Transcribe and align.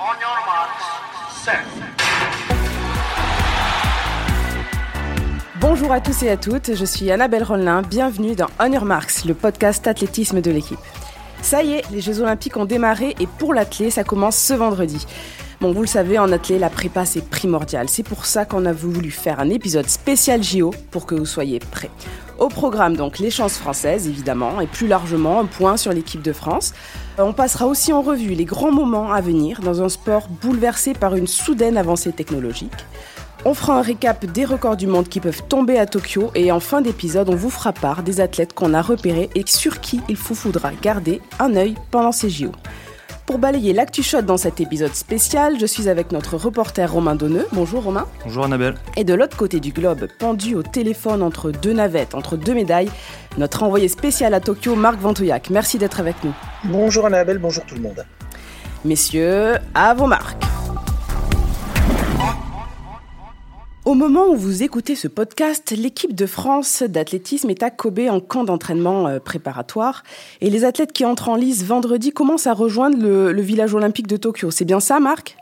On 0.00 0.04
your 0.20 0.30
marks. 0.46 0.88
Bonjour 5.60 5.90
à 5.90 6.00
tous 6.00 6.22
et 6.22 6.30
à 6.30 6.36
toutes, 6.36 6.76
je 6.76 6.84
suis 6.84 7.10
Annabelle 7.10 7.42
Rollin, 7.42 7.82
bienvenue 7.82 8.36
dans 8.36 8.46
On 8.60 8.70
Your 8.70 8.84
Marks, 8.84 9.24
le 9.24 9.34
podcast 9.34 9.88
athlétisme 9.88 10.40
de 10.40 10.52
l'équipe. 10.52 10.78
Ça 11.42 11.64
y 11.64 11.72
est, 11.72 11.90
les 11.90 12.00
Jeux 12.00 12.20
Olympiques 12.20 12.56
ont 12.56 12.64
démarré 12.64 13.16
et 13.18 13.26
pour 13.26 13.54
l'athlé, 13.54 13.90
ça 13.90 14.04
commence 14.04 14.36
ce 14.36 14.54
vendredi. 14.54 15.04
Bon, 15.60 15.72
vous 15.72 15.80
le 15.80 15.88
savez, 15.88 16.20
en 16.20 16.30
athlé, 16.30 16.56
la 16.56 16.70
prépa, 16.70 17.04
c'est 17.04 17.28
primordial. 17.28 17.88
C'est 17.88 18.04
pour 18.04 18.26
ça 18.26 18.44
qu'on 18.44 18.64
a 18.64 18.72
voulu 18.72 19.10
faire 19.10 19.40
un 19.40 19.50
épisode 19.50 19.88
spécial 19.88 20.40
JO 20.40 20.70
pour 20.92 21.04
que 21.04 21.16
vous 21.16 21.26
soyez 21.26 21.58
prêts. 21.58 21.90
Au 22.38 22.46
programme, 22.46 22.96
donc, 22.96 23.18
les 23.18 23.30
chances 23.30 23.58
françaises, 23.58 24.06
évidemment, 24.06 24.60
et 24.60 24.68
plus 24.68 24.86
largement, 24.86 25.40
un 25.40 25.46
point 25.46 25.76
sur 25.76 25.92
l'équipe 25.92 26.22
de 26.22 26.32
France. 26.32 26.74
Euh, 27.18 27.24
On 27.24 27.32
passera 27.32 27.66
aussi 27.66 27.92
en 27.92 28.02
revue 28.02 28.34
les 28.34 28.44
grands 28.44 28.70
moments 28.70 29.10
à 29.12 29.20
venir 29.20 29.58
dans 29.60 29.82
un 29.82 29.88
sport 29.88 30.28
bouleversé 30.28 30.92
par 30.92 31.16
une 31.16 31.26
soudaine 31.26 31.76
avancée 31.76 32.12
technologique. 32.12 32.86
On 33.44 33.52
fera 33.52 33.78
un 33.78 33.82
récap 33.82 34.26
des 34.26 34.44
records 34.44 34.76
du 34.76 34.86
monde 34.86 35.08
qui 35.08 35.18
peuvent 35.18 35.42
tomber 35.48 35.76
à 35.76 35.86
Tokyo 35.86 36.30
et 36.36 36.52
en 36.52 36.60
fin 36.60 36.82
d'épisode, 36.82 37.30
on 37.30 37.36
vous 37.36 37.50
fera 37.50 37.72
part 37.72 38.04
des 38.04 38.20
athlètes 38.20 38.52
qu'on 38.52 38.74
a 38.74 38.82
repérés 38.82 39.28
et 39.34 39.42
sur 39.46 39.80
qui 39.80 40.00
il 40.08 40.16
vous 40.16 40.34
faudra 40.36 40.70
garder 40.80 41.20
un 41.40 41.56
œil 41.56 41.74
pendant 41.90 42.12
ces 42.12 42.30
JO. 42.30 42.52
Pour 43.28 43.36
balayer 43.36 43.74
l'actu 43.74 44.02
shot 44.02 44.22
dans 44.22 44.38
cet 44.38 44.58
épisode 44.58 44.94
spécial, 44.94 45.60
je 45.60 45.66
suis 45.66 45.90
avec 45.90 46.12
notre 46.12 46.38
reporter 46.38 46.90
Romain 46.90 47.14
Donneux. 47.14 47.46
Bonjour 47.52 47.82
Romain. 47.82 48.06
Bonjour 48.24 48.46
Annabelle. 48.46 48.76
Et 48.96 49.04
de 49.04 49.12
l'autre 49.12 49.36
côté 49.36 49.60
du 49.60 49.70
globe, 49.70 50.08
pendu 50.18 50.54
au 50.54 50.62
téléphone 50.62 51.22
entre 51.22 51.50
deux 51.50 51.74
navettes, 51.74 52.14
entre 52.14 52.38
deux 52.38 52.54
médailles, 52.54 52.88
notre 53.36 53.64
envoyé 53.64 53.88
spécial 53.88 54.32
à 54.32 54.40
Tokyo, 54.40 54.74
Marc 54.76 54.98
Ventouillac. 54.98 55.50
Merci 55.50 55.76
d'être 55.76 56.00
avec 56.00 56.16
nous. 56.24 56.32
Bonjour 56.64 57.04
Annabelle, 57.04 57.36
bonjour 57.36 57.66
tout 57.66 57.74
le 57.74 57.82
monde. 57.82 58.02
Messieurs, 58.86 59.56
à 59.74 59.92
vos 59.92 60.06
marques. 60.06 60.42
Au 63.88 63.94
moment 63.94 64.28
où 64.28 64.36
vous 64.36 64.62
écoutez 64.62 64.94
ce 64.94 65.08
podcast, 65.08 65.70
l'équipe 65.70 66.14
de 66.14 66.26
France 66.26 66.82
d'athlétisme 66.82 67.48
est 67.48 67.62
à 67.62 67.70
Kobe 67.70 68.00
en 68.10 68.20
camp 68.20 68.44
d'entraînement 68.44 69.08
euh, 69.08 69.18
préparatoire 69.18 70.02
et 70.42 70.50
les 70.50 70.66
athlètes 70.66 70.92
qui 70.92 71.06
entrent 71.06 71.30
en 71.30 71.36
lice 71.36 71.64
vendredi 71.64 72.10
commencent 72.10 72.46
à 72.46 72.52
rejoindre 72.52 72.98
le, 72.98 73.32
le 73.32 73.40
village 73.40 73.72
olympique 73.72 74.06
de 74.06 74.18
Tokyo. 74.18 74.50
C'est 74.50 74.66
bien 74.66 74.78
ça, 74.78 75.00
Marc? 75.00 75.38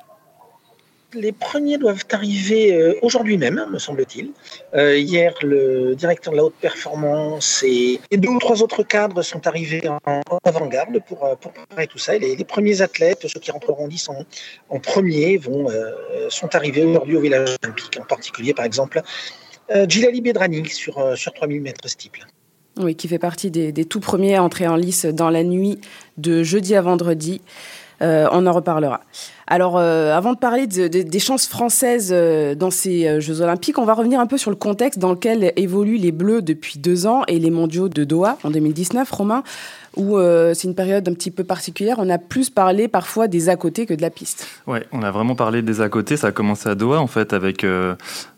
Les 1.17 1.33
premiers 1.33 1.79
doivent 1.79 2.05
arriver 2.13 2.75
euh, 2.75 2.95
aujourd'hui 3.01 3.39
même, 3.39 3.67
me 3.73 3.79
semble-t-il. 3.79 4.33
Euh, 4.75 4.99
hier, 4.99 5.35
le 5.43 5.95
directeur 5.95 6.33
de 6.33 6.37
la 6.37 6.45
haute 6.45 6.55
performance 6.61 7.65
et, 7.67 8.01
deux 8.13 8.29
ou 8.29 8.39
trois 8.39 8.63
autres 8.63 8.83
cadres 8.83 9.23
sont 9.23 9.47
arrivés 9.47 9.89
en, 9.89 10.21
avant-garde 10.45 11.01
pour, 11.09 11.25
euh, 11.25 11.35
pour 11.35 11.53
préparer 11.53 11.87
tout 11.87 11.99
ça. 11.99 12.19
Les, 12.19 12.45
premiers 12.45 12.83
athlètes, 12.83 13.27
ceux 13.27 13.41
qui 13.41 13.51
rentreront 13.51 13.87
en 13.87 14.13
en, 14.13 14.25
en 14.69 14.79
premier, 14.79 15.39
vont, 15.39 15.69
sont 16.29 16.55
arrivés 16.55 16.85
aujourd'hui 16.85 17.17
au 17.17 17.21
village 17.21 17.57
olympique. 17.63 17.99
En 18.01 18.05
particulier, 18.05 18.53
par 18.53 18.65
exemple, 18.65 19.01
euh, 19.71 19.87
Gilali 19.89 20.21
Bedrani 20.21 20.69
sur, 20.69 21.17
sur 21.17 21.33
3000 21.33 21.63
mètres 21.63 21.89
steeple. 21.89 22.27
Oui, 22.79 22.95
qui 22.95 23.09
fait 23.09 23.19
partie 23.19 23.51
des, 23.51 23.73
des 23.73 23.85
tout 23.87 24.01
premiers 24.01 24.37
à 24.37 24.43
entrer 24.43 24.69
en 24.69 24.77
lice 24.77 25.07
dans 25.07 25.31
la 25.31 25.45
nuit 25.45 25.81
de 26.19 26.43
jeudi 26.43 26.75
à 26.75 26.83
vendredi. 26.83 27.41
On 28.01 28.47
en 28.47 28.53
reparlera. 28.53 29.01
Alors, 29.49 29.77
euh, 29.79 30.13
avant 30.17 30.33
de 30.33 30.39
parler 30.39 30.67
de- 30.67 30.89
de- 30.89 31.03
des 31.03 31.19
chances 31.21 31.47
françaises 31.47 32.11
euh, 32.13 32.55
dans 32.57 32.73
ces 32.73 33.07
euh, 33.07 33.21
Jeux 33.21 33.41
Olympiques, 33.43 33.79
on 33.79 33.85
va 33.85 33.95
revenir 33.95 34.19
un 34.19 34.27
peu 34.27 34.39
sur 34.39 34.51
le 34.51 34.57
contexte 34.57 34.99
dans 34.99 35.11
lequel 35.13 35.53
évoluent 35.57 35.99
les 35.99 36.11
Bleus 36.11 36.43
depuis 36.43 36.79
deux 36.81 37.07
ans 37.07 37.23
et 37.29 37.39
les 37.39 37.51
mondiaux 37.51 37.89
de 37.89 38.03
Doha 38.03 38.39
en 38.43 38.51
2019, 38.51 39.09
Romain, 39.11 39.43
où 39.97 40.19
c'est 40.53 40.65
une 40.69 40.75
période 40.75 41.09
un 41.09 41.15
petit 41.15 41.31
peu 41.31 41.43
particulière. 41.45 41.97
On 41.99 42.11
a 42.11 42.19
plus 42.19 42.51
parlé 42.51 42.87
parfois 42.89 43.29
des 43.29 43.49
à 43.49 43.57
côté 43.57 43.87
que 43.87 43.95
de 43.95 44.03
la 44.03 44.11
piste. 44.11 44.47
Ouais, 44.67 44.85
on 44.93 45.03
a 45.03 45.11
vraiment 45.11 45.35
parlé 45.35 45.63
des 45.63 45.81
à 45.81 45.89
côté. 45.89 46.17
Ça 46.19 46.27
a 46.29 46.33
commencé 46.33 46.69
à 46.69 46.75
Doha 46.75 47.01
en 47.01 47.07
fait 47.07 47.33
avec 47.33 47.65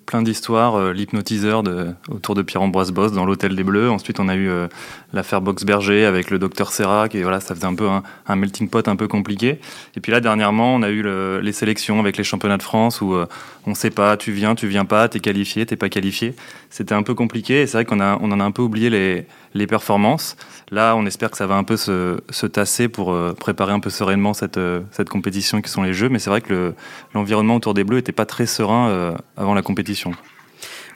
plein 0.08 0.22
d'histoires, 0.22 0.74
euh, 0.76 0.92
l'hypnotiseur 0.94 1.62
autour 2.10 2.34
de 2.34 2.40
Pierre-Ambroise 2.40 2.92
Boss 2.92 3.12
dans 3.12 3.26
l'hôtel 3.26 3.54
des 3.54 3.62
Bleus. 3.62 3.90
Ensuite, 3.90 4.18
on 4.20 4.28
a 4.28 4.34
eu 4.34 4.48
euh, 4.48 4.66
l'affaire 5.12 5.42
Box-Berger 5.42 6.06
avec 6.06 6.30
le 6.30 6.38
docteur 6.38 6.72
Serrac 6.72 7.14
et 7.14 7.22
voilà, 7.22 7.40
ça 7.40 7.54
faisait 7.54 7.66
un 7.66 7.74
peu 7.74 7.86
un, 8.26 8.36
melting 8.36 8.70
pot 8.70 8.88
un 8.88 8.96
peu 8.96 9.06
compliqué. 9.06 9.60
Et 9.96 10.00
puis 10.00 10.10
là, 10.10 10.20
dernièrement, 10.20 10.74
on 10.76 10.82
a 10.82 10.88
eu 10.88 11.02
le- 11.02 11.40
les 11.40 11.52
sélections 11.52 12.00
avec 12.00 12.16
les 12.16 12.24
championnats 12.24 12.56
de 12.56 12.62
France 12.62 13.02
où 13.02 13.12
euh, 13.14 13.26
on 13.66 13.74
sait 13.74 13.90
pas, 13.90 14.16
tu 14.16 14.32
viens, 14.32 14.54
tu 14.54 14.66
viens 14.66 14.86
pas, 14.86 15.08
t'es 15.08 15.20
qualifié, 15.20 15.66
t'es 15.66 15.76
pas 15.76 15.90
qualifié. 15.90 16.34
C'était 16.70 16.94
un 16.94 17.02
peu 17.02 17.14
compliqué 17.14 17.62
et 17.62 17.66
c'est 17.66 17.78
vrai 17.78 17.84
qu'on 17.86 17.98
a, 18.00 18.18
on 18.20 18.30
en 18.30 18.40
a 18.40 18.44
un 18.44 18.50
peu 18.50 18.60
oublié 18.62 18.90
les, 18.90 19.26
les 19.54 19.66
performances. 19.66 20.36
Là, 20.70 20.94
on 20.96 21.06
espère 21.06 21.30
que 21.30 21.36
ça 21.38 21.46
va 21.46 21.54
un 21.56 21.64
peu 21.64 21.76
se, 21.78 22.20
se 22.28 22.46
tasser 22.46 22.88
pour 22.88 23.10
euh, 23.12 23.32
préparer 23.32 23.72
un 23.72 23.80
peu 23.80 23.88
sereinement 23.90 24.34
cette, 24.34 24.58
euh, 24.58 24.80
cette 24.90 25.08
compétition 25.08 25.62
qui 25.62 25.70
sont 25.70 25.82
les 25.82 25.94
Jeux. 25.94 26.10
Mais 26.10 26.18
c'est 26.18 26.28
vrai 26.30 26.42
que 26.42 26.52
le- 26.52 26.74
l'environnement 27.14 27.56
autour 27.56 27.72
des 27.72 27.84
Bleus 27.84 27.96
n'était 27.96 28.12
pas 28.12 28.26
très 28.26 28.44
serein 28.46 28.88
euh, 28.90 29.12
avant 29.38 29.54
la 29.54 29.62
compétition. 29.62 30.12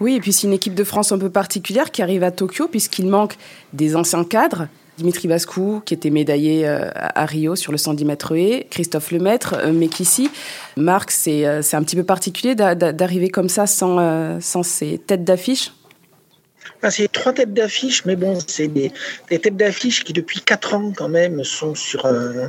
Oui, 0.01 0.15
et 0.17 0.21
puis 0.21 0.33
c'est 0.33 0.47
une 0.47 0.53
équipe 0.53 0.75
de 0.75 0.85
France 0.85 1.11
un 1.13 1.19
peu 1.19 1.31
particulière 1.31 1.91
qui 1.91 2.03
arrive 2.03 2.23
à 2.23 2.31
Tokyo 2.31 2.69
puisqu'il 2.69 3.07
manque 3.09 3.37
des 3.73 3.97
anciens 3.97 4.25
cadres. 4.25 4.69
Dimitri 4.99 5.27
Bascou, 5.29 5.83
qui 5.85 5.95
était 5.95 6.11
médaillé 6.11 6.69
euh, 6.69 6.91
à 6.95 7.25
Rio 7.27 7.57
sur 7.57 7.73
le 7.73 7.79
110 7.79 8.05
mètres 8.05 8.37
haies, 8.37 8.67
Christophe 8.71 9.11
Lemaître, 9.11 9.55
euh, 9.59 9.73
mais 9.73 9.89
qu'ici, 9.89 10.31
Marc, 10.77 11.11
c'est 11.11 11.47
euh, 11.47 11.63
c'est 11.63 11.77
un 11.77 11.83
petit 11.83 11.97
peu 11.97 12.05
particulier 12.05 12.55
d'a- 12.55 12.75
d'a- 12.75 12.93
d'arriver 12.93 13.29
comme 13.31 13.49
ça 13.49 13.67
sans, 13.67 14.41
sans 14.41 14.63
ces 14.63 14.99
têtes 14.99 15.25
d'affiche? 15.25 15.73
C'est 16.91 17.11
trois 17.11 17.33
têtes 17.33 17.55
d'affiche, 17.55 18.05
mais 18.05 18.17
bon, 18.17 18.39
c'est 18.47 18.67
des, 18.69 18.93
des 19.31 19.39
têtes 19.39 19.57
d'affiche 19.57 20.03
qui, 20.05 20.13
depuis 20.13 20.41
quatre 20.41 20.75
ans, 20.75 20.93
quand 20.97 21.09
même, 21.09 21.45
sont 21.45 21.75
sur 21.77 22.07
euh, 22.07 22.49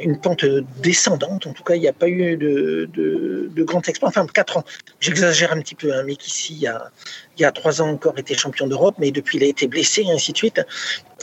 une 0.00 0.20
pente 0.20 0.44
descendante. 0.82 1.46
En 1.46 1.52
tout 1.52 1.62
cas, 1.62 1.74
il 1.74 1.80
n'y 1.80 1.88
a 1.88 1.92
pas 1.92 2.08
eu 2.08 2.36
de, 2.36 2.88
de, 2.92 3.50
de 3.54 3.62
grand 3.62 3.86
exploit. 3.88 4.08
Enfin, 4.08 4.26
quatre 4.26 4.56
ans, 4.56 4.64
j'exagère 5.00 5.52
un 5.52 5.60
petit 5.60 5.74
peu, 5.74 5.92
hein, 5.92 6.02
mais 6.04 6.16
qu'ici, 6.16 6.54
il 6.54 6.60
y 6.60 6.66
a, 6.66 6.90
il 7.38 7.46
ans 7.46 7.88
encore, 7.88 8.18
était 8.18 8.34
champion 8.34 8.66
d'Europe, 8.66 8.96
mais 8.98 9.10
depuis, 9.10 9.38
il 9.38 9.44
a 9.44 9.46
été 9.46 9.66
blessé, 9.66 10.02
et 10.02 10.10
ainsi 10.10 10.32
de 10.32 10.36
suite. 10.36 10.60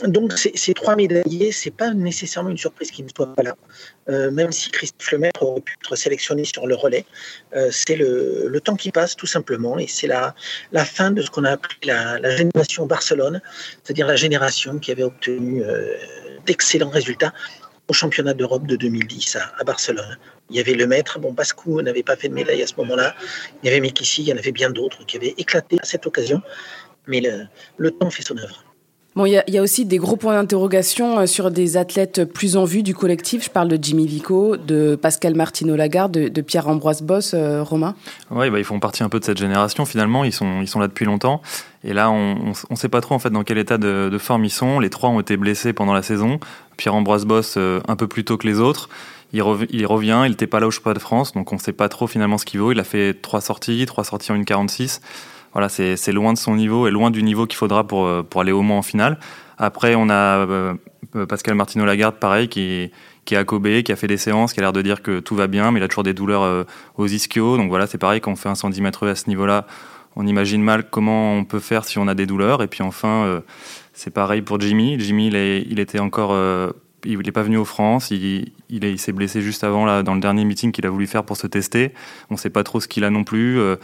Donc, 0.04 0.32
ces, 0.32 0.74
trois 0.74 0.96
médaillés, 0.96 1.52
c'est 1.52 1.70
pas 1.70 1.92
nécessairement 1.92 2.50
une 2.50 2.58
surprise 2.58 2.90
qu'ils 2.90 3.04
ne 3.04 3.10
soient 3.14 3.34
pas 3.34 3.42
là. 3.42 3.54
Euh, 4.08 4.30
même 4.30 4.52
si 4.52 4.70
Christophe 4.70 5.12
Lemaître 5.12 5.42
aurait 5.42 5.60
pu 5.60 5.74
être 5.80 5.96
sélectionné 5.96 6.44
sur 6.44 6.66
le 6.66 6.74
relais, 6.74 7.04
euh, 7.54 7.68
c'est 7.70 7.96
le, 7.96 8.60
temps 8.64 8.76
qui 8.76 8.90
passe, 8.90 9.16
tout 9.16 9.26
simplement, 9.26 9.78
et 9.78 9.86
c'est 9.86 10.06
la, 10.06 10.34
fin 10.84 11.10
de 11.10 11.22
ce 11.22 11.30
qu'on 11.30 11.44
a 11.44 11.52
appelé 11.52 11.74
la, 11.84 12.18
la 12.18 12.36
génération 12.36 12.86
Barcelone, 12.86 13.40
c'est-à-dire 13.82 14.06
la 14.06 14.16
génération 14.16 14.78
qui 14.78 14.90
avait 14.90 15.04
obtenu 15.04 15.62
euh, 15.62 15.94
d'excellents 16.46 16.90
résultats 16.90 17.32
au 17.88 17.92
championnat 17.92 18.34
d'Europe 18.34 18.66
de 18.66 18.76
2010 18.76 19.36
à, 19.36 19.52
à 19.58 19.64
Barcelone. 19.64 20.18
Il 20.50 20.56
y 20.56 20.60
avait 20.60 20.74
le 20.74 20.86
maître, 20.86 21.18
bon, 21.18 21.32
Bascou 21.32 21.80
n'avait 21.82 22.02
pas 22.02 22.16
fait 22.16 22.28
de 22.28 22.34
médaille 22.34 22.62
à 22.62 22.66
ce 22.66 22.74
moment-là, 22.78 23.14
il 23.62 23.66
y 23.66 23.70
avait 23.70 23.80
Mikissi, 23.80 24.22
il 24.22 24.28
y 24.28 24.32
en 24.32 24.36
avait 24.36 24.52
bien 24.52 24.70
d'autres 24.70 25.04
qui 25.06 25.16
avaient 25.16 25.34
éclaté 25.38 25.78
à 25.82 25.84
cette 25.84 26.06
occasion, 26.06 26.40
mais 27.06 27.20
le, 27.20 27.46
le 27.78 27.90
temps 27.90 28.10
fait 28.10 28.22
son 28.22 28.36
œuvre. 28.38 28.64
Bon, 29.16 29.26
il 29.26 29.32
y, 29.32 29.38
a- 29.38 29.42
il 29.48 29.54
y 29.54 29.58
a 29.58 29.62
aussi 29.62 29.84
des 29.84 29.96
gros 29.96 30.16
points 30.16 30.34
d'interrogation 30.34 31.18
euh, 31.18 31.26
sur 31.26 31.50
des 31.50 31.76
athlètes 31.76 32.24
plus 32.24 32.56
en 32.56 32.64
vue 32.64 32.84
du 32.84 32.94
collectif. 32.94 33.42
Je 33.44 33.50
parle 33.50 33.66
de 33.66 33.76
Jimmy 33.82 34.06
Vico, 34.06 34.56
de 34.56 34.94
Pascal 34.94 35.34
Martino 35.34 35.74
Lagarde, 35.74 36.12
de, 36.12 36.28
de 36.28 36.40
Pierre-Ambroise 36.40 37.02
Boss, 37.02 37.32
euh, 37.34 37.64
Romain. 37.64 37.96
Ouais, 38.30 38.48
bah, 38.48 38.58
ils 38.60 38.64
font 38.64 38.78
partie 38.78 39.02
un 39.02 39.08
peu 39.08 39.18
de 39.18 39.24
cette 39.24 39.38
génération 39.38 39.86
finalement. 39.86 40.22
Ils 40.24 40.32
sont, 40.32 40.60
ils 40.60 40.68
sont 40.68 40.78
là 40.78 40.86
depuis 40.86 41.04
longtemps. 41.06 41.42
Et 41.82 41.94
là, 41.94 42.10
on 42.12 42.52
ne 42.70 42.76
sait 42.76 42.88
pas 42.88 43.00
trop 43.00 43.14
en 43.16 43.18
fait 43.18 43.30
dans 43.30 43.42
quel 43.42 43.58
état 43.58 43.78
de, 43.78 44.08
de 44.08 44.18
forme 44.18 44.44
ils 44.44 44.50
sont. 44.50 44.78
Les 44.78 44.90
trois 44.90 45.08
ont 45.10 45.18
été 45.20 45.36
blessés 45.36 45.72
pendant 45.72 45.94
la 45.94 46.02
saison. 46.02 46.38
Pierre-Ambroise 46.78 47.26
Boss 47.26 47.56
euh, 47.58 47.80
un 47.86 47.96
peu 47.96 48.06
plus 48.06 48.24
tôt 48.24 48.38
que 48.38 48.46
les 48.46 48.58
autres. 48.60 48.88
Il, 49.34 49.42
rev- 49.42 49.66
il 49.68 49.84
revient, 49.84 50.22
il 50.24 50.30
n'était 50.30 50.46
pas 50.46 50.58
là 50.60 50.66
au 50.66 50.70
Championnat 50.70 50.94
de 50.94 51.00
France, 51.00 51.34
donc 51.34 51.52
on 51.52 51.56
ne 51.56 51.60
sait 51.60 51.74
pas 51.74 51.90
trop 51.90 52.06
finalement 52.06 52.38
ce 52.38 52.46
qu'il 52.46 52.60
vaut. 52.60 52.72
Il 52.72 52.80
a 52.80 52.84
fait 52.84 53.12
trois 53.20 53.42
sorties, 53.42 53.84
trois 53.84 54.04
sorties 54.04 54.32
en 54.32 54.36
1,46. 54.38 55.00
Voilà, 55.52 55.68
c'est 55.68 56.12
loin 56.12 56.32
de 56.32 56.38
son 56.38 56.56
niveau 56.56 56.86
et 56.86 56.90
loin 56.90 57.10
du 57.10 57.22
niveau 57.22 57.46
qu'il 57.46 57.56
faudra 57.58 57.86
pour, 57.86 58.06
euh, 58.06 58.22
pour 58.22 58.40
aller 58.40 58.52
au 58.52 58.62
moins 58.62 58.78
en 58.78 58.82
finale. 58.82 59.18
Après, 59.58 59.94
on 59.96 60.08
a 60.08 60.46
euh, 60.46 60.74
Pascal 61.28 61.54
Martino 61.56 61.84
Lagarde, 61.84 62.16
pareil, 62.16 62.48
qui, 62.48 62.90
qui 63.24 63.34
est 63.34 63.44
Kobe, 63.44 63.82
qui 63.82 63.92
a 63.92 63.96
fait 63.96 64.06
des 64.06 64.16
séances, 64.18 64.52
qui 64.52 64.60
a 64.60 64.62
l'air 64.62 64.72
de 64.72 64.82
dire 64.82 65.02
que 65.02 65.20
tout 65.20 65.34
va 65.34 65.46
bien, 65.46 65.70
mais 65.72 65.80
il 65.80 65.82
a 65.82 65.88
toujours 65.88 66.04
des 66.04 66.14
douleurs 66.14 66.66
aux 66.96 67.06
ischios. 67.06 67.56
Donc 67.56 67.68
voilà, 67.68 67.86
c'est 67.86 67.98
pareil, 67.98 68.20
quand 68.20 68.30
on 68.32 68.36
fait 68.36 68.48
un 68.48 68.54
110 68.54 68.80
mètres 68.82 69.06
à 69.08 69.14
ce 69.14 69.28
niveau-là, 69.28 69.66
on 70.18 70.26
imagine 70.26 70.62
mal 70.62 70.90
comment 70.90 71.34
on 71.34 71.44
peut 71.44 71.60
faire 71.60 71.84
si 71.84 71.98
on 71.98 72.06
a 72.08 72.14
des 72.14 72.26
douleurs. 72.26 72.62
Et 72.62 72.66
puis 72.66 72.82
enfin, 72.82 73.24
euh, 73.24 73.40
c'est 73.94 74.10
pareil 74.12 74.42
pour 74.42 74.60
Jimmy. 74.60 74.98
Jimmy, 75.00 75.28
il, 75.28 75.78
était 75.80 76.00
encore. 76.00 76.32
euh, 76.32 76.70
il 77.04 77.16
n'est 77.18 77.32
pas 77.32 77.42
venu 77.44 77.56
aux 77.56 77.64
France, 77.64 78.10
il, 78.10 78.52
il, 78.68 78.84
est- 78.84 78.92
il 78.92 78.98
s'est 78.98 79.12
blessé 79.12 79.40
juste 79.40 79.62
avant, 79.64 79.86
là, 79.86 80.02
dans 80.02 80.14
le 80.14 80.20
dernier 80.20 80.44
meeting 80.44 80.72
qu'il 80.72 80.84
a 80.86 80.90
voulu 80.90 81.06
faire 81.06 81.22
pour 81.24 81.36
se 81.36 81.46
tester. 81.46 81.92
On 82.30 82.34
ne 82.34 82.38
sait 82.38 82.50
pas 82.50 82.64
trop 82.64 82.80
ce 82.80 82.88
qu'il 82.88 83.04
a 83.04 83.10
non 83.10 83.22
plus. 83.24 83.58
euh, 83.58 83.76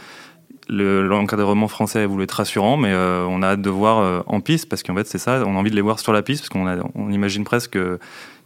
le- 0.67 1.07
L'encadrement 1.07 1.67
français 1.69 2.05
voulu 2.05 2.23
être 2.25 2.31
rassurant, 2.33 2.75
mais 2.75 2.93
on 2.93 3.41
a 3.43 3.49
hâte 3.49 3.61
de 3.61 3.69
voir 3.69 4.23
en 4.27 4.41
piste, 4.41 4.67
parce 4.67 4.81
qu'en 4.83 4.95
fait, 4.95 5.05
c'est 5.07 5.19
ça, 5.19 5.43
on 5.45 5.55
a 5.55 5.59
envie 5.59 5.69
de 5.69 5.75
les 5.75 5.81
voir 5.81 5.99
sur 5.99 6.11
la 6.11 6.21
piste, 6.23 6.41
parce 6.41 6.49
qu'on 6.49 7.09
imagine 7.11 7.43
presque 7.43 7.77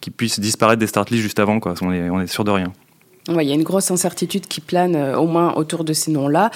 qu'ils 0.02 0.14
puissent 0.14 0.40
disparaître 0.40 0.80
des 0.80 0.88
start 0.88 1.10
lists 1.12 1.24
juste 1.24 1.40
avant, 1.40 1.60
quoi. 1.62 1.74
On 1.82 1.92
est, 1.94 2.10
on 2.10 2.20
est 2.22 2.28
sûr 2.28 2.44
de 2.44 2.52
rien. 2.52 2.72
Il 3.40 3.48
y 3.48 3.52
a 3.52 3.56
une 3.56 3.64
grosse 3.64 3.92
incertitude 3.92 4.48
qui 4.48 4.62
plane 4.62 4.96
euh, 4.96 5.18
au 5.18 5.28
moins 5.28 5.54
autour 5.56 5.84
de 5.84 5.94
ces 5.94 6.12
noms-là. 6.12 6.52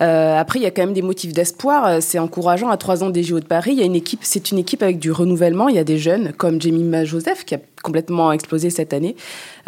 Euh, 0.00 0.38
après, 0.38 0.58
il 0.58 0.62
y 0.62 0.66
a 0.66 0.70
quand 0.70 0.82
même 0.82 0.92
des 0.92 1.02
motifs 1.02 1.32
d'espoir. 1.32 1.86
Euh, 1.86 1.98
C'est 2.00 2.18
encourageant. 2.18 2.68
À 2.68 2.76
trois 2.76 3.04
ans 3.04 3.10
des 3.10 3.22
JO 3.22 3.40
de 3.40 3.44
Paris, 3.44 3.72
il 3.72 3.78
y 3.78 3.82
a 3.82 3.84
une 3.84 3.94
équipe. 3.94 4.20
C'est 4.22 4.50
une 4.50 4.58
équipe 4.58 4.82
avec 4.82 4.98
du 4.98 5.12
renouvellement. 5.12 5.68
Il 5.68 5.76
y 5.76 5.78
a 5.78 5.84
des 5.84 5.98
jeunes 5.98 6.32
comme 6.32 6.60
Jemima 6.60 7.04
Joseph 7.04 7.44
qui 7.44 7.54
a 7.54 7.58
complètement 7.86 8.32
explosé 8.32 8.68
cette 8.68 8.92
année. 8.92 9.14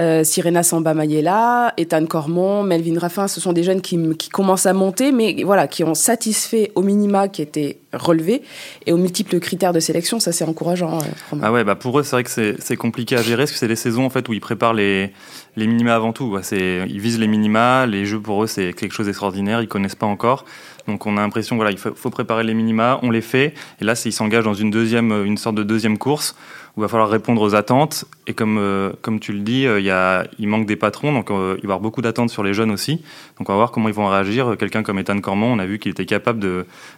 Euh, 0.00 0.25
Sirena 0.25 0.65
Samba 0.65 0.93
Mayela, 0.93 1.73
Ethan 1.76 2.05
Cormont, 2.06 2.65
Melvin 2.65 2.99
Raffin, 2.99 3.29
ce 3.29 3.41
sont 3.41 3.53
des 3.53 3.62
jeunes 3.62 3.81
qui, 3.81 3.97
commencent 4.32 4.67
à 4.67 4.73
monter, 4.73 5.12
mais 5.12 5.44
voilà, 5.44 5.69
qui 5.69 5.85
ont 5.85 5.94
satisfait 5.94 6.73
au 6.75 6.82
minima 6.82 7.29
qui 7.29 7.43
était 7.43 7.79
relevé 7.93 8.43
et 8.87 8.93
aux 8.93 8.97
multiples 8.97 9.38
critères 9.38 9.73
de 9.73 9.79
sélection. 9.79 10.19
Ça, 10.19 10.32
c'est 10.32 10.44
encourageant. 10.44 10.99
Euh, 10.99 11.37
ah 11.43 11.53
ouais, 11.53 11.62
bah 11.62 11.76
pour 11.76 11.99
eux, 11.99 12.03
c'est 12.03 12.17
vrai 12.17 12.25
que 12.25 12.56
c'est 12.59 12.76
compliqué 12.76 13.17
à 13.17 13.23
gérer 13.23 13.43
parce 13.43 13.53
que 13.53 13.59
c'est 13.59 13.69
les 13.69 13.76
saisons 13.76 14.05
en 14.05 14.11
fait 14.11 14.29
où 14.29 14.32
ils 14.32 14.41
préparent 14.41 14.75
les, 14.75 15.12
les 15.56 15.67
minima 15.69 15.94
avant 15.94 16.12
tout. 16.12 16.37
Ils 16.53 17.00
visent 17.00 17.20
les 17.20 17.29
minima, 17.29 17.87
les 17.87 18.05
jeux 18.05 18.20
pour 18.20 18.43
eux, 18.43 18.49
c'est 18.49 18.73
quelque 18.73 18.93
chose 18.93 19.06
d'extraordinaire, 19.06 19.62
ils 19.62 19.69
connaissent 19.69 19.94
pas 19.94 20.06
encore. 20.06 20.44
Donc 20.88 21.06
on 21.06 21.17
a 21.19 21.20
l'impression 21.20 21.55
voilà, 21.56 21.70
il 21.70 21.79
faut, 21.79 21.94
faut, 21.94 22.11
préparer 22.11 22.44
les 22.44 22.55
minima, 22.55 22.99
on 23.03 23.11
les 23.11 23.20
fait, 23.20 23.55
et 23.81 23.85
là, 23.85 23.93
ils 24.05 24.12
s'engagent 24.12 24.44
dans 24.44 24.55
une 24.55 24.70
deuxième, 24.70 25.25
une 25.25 25.37
sorte 25.37 25.56
de 25.56 25.62
deuxième 25.62 25.99
course 25.99 26.35
il 26.78 26.82
va 26.82 26.88
falloir 26.88 27.08
répondre 27.08 27.42
aux 27.42 27.54
attentes. 27.54 28.04
Et 28.28 28.34
comme, 28.34 28.58
euh, 28.58 28.92
comme 29.02 29.19
tu 29.19 29.32
le 29.32 29.40
dis, 29.40 29.66
euh, 29.66 29.80
il, 29.80 29.86
y 29.86 29.90
a, 29.90 30.25
il 30.38 30.48
manque 30.48 30.66
des 30.66 30.76
patrons, 30.76 31.12
donc 31.12 31.30
euh, 31.30 31.56
il 31.58 31.62
va 31.62 31.62
y 31.62 31.64
avoir 31.64 31.80
beaucoup 31.80 32.02
d'attentes 32.02 32.30
sur 32.30 32.44
les 32.44 32.54
jeunes 32.54 32.70
aussi. 32.70 33.02
Donc 33.38 33.48
on 33.48 33.52
va 33.52 33.56
voir 33.56 33.72
comment 33.72 33.88
ils 33.88 33.94
vont 33.94 34.06
réagir. 34.06 34.56
Quelqu'un 34.58 34.82
comme 34.82 34.98
Ethan 34.98 35.19
Cormont, 35.20 35.52
on 35.52 35.58
a 35.58 35.66
vu 35.66 35.78
qu'il 35.78 35.90
était 35.90 36.06
capable 36.06 36.44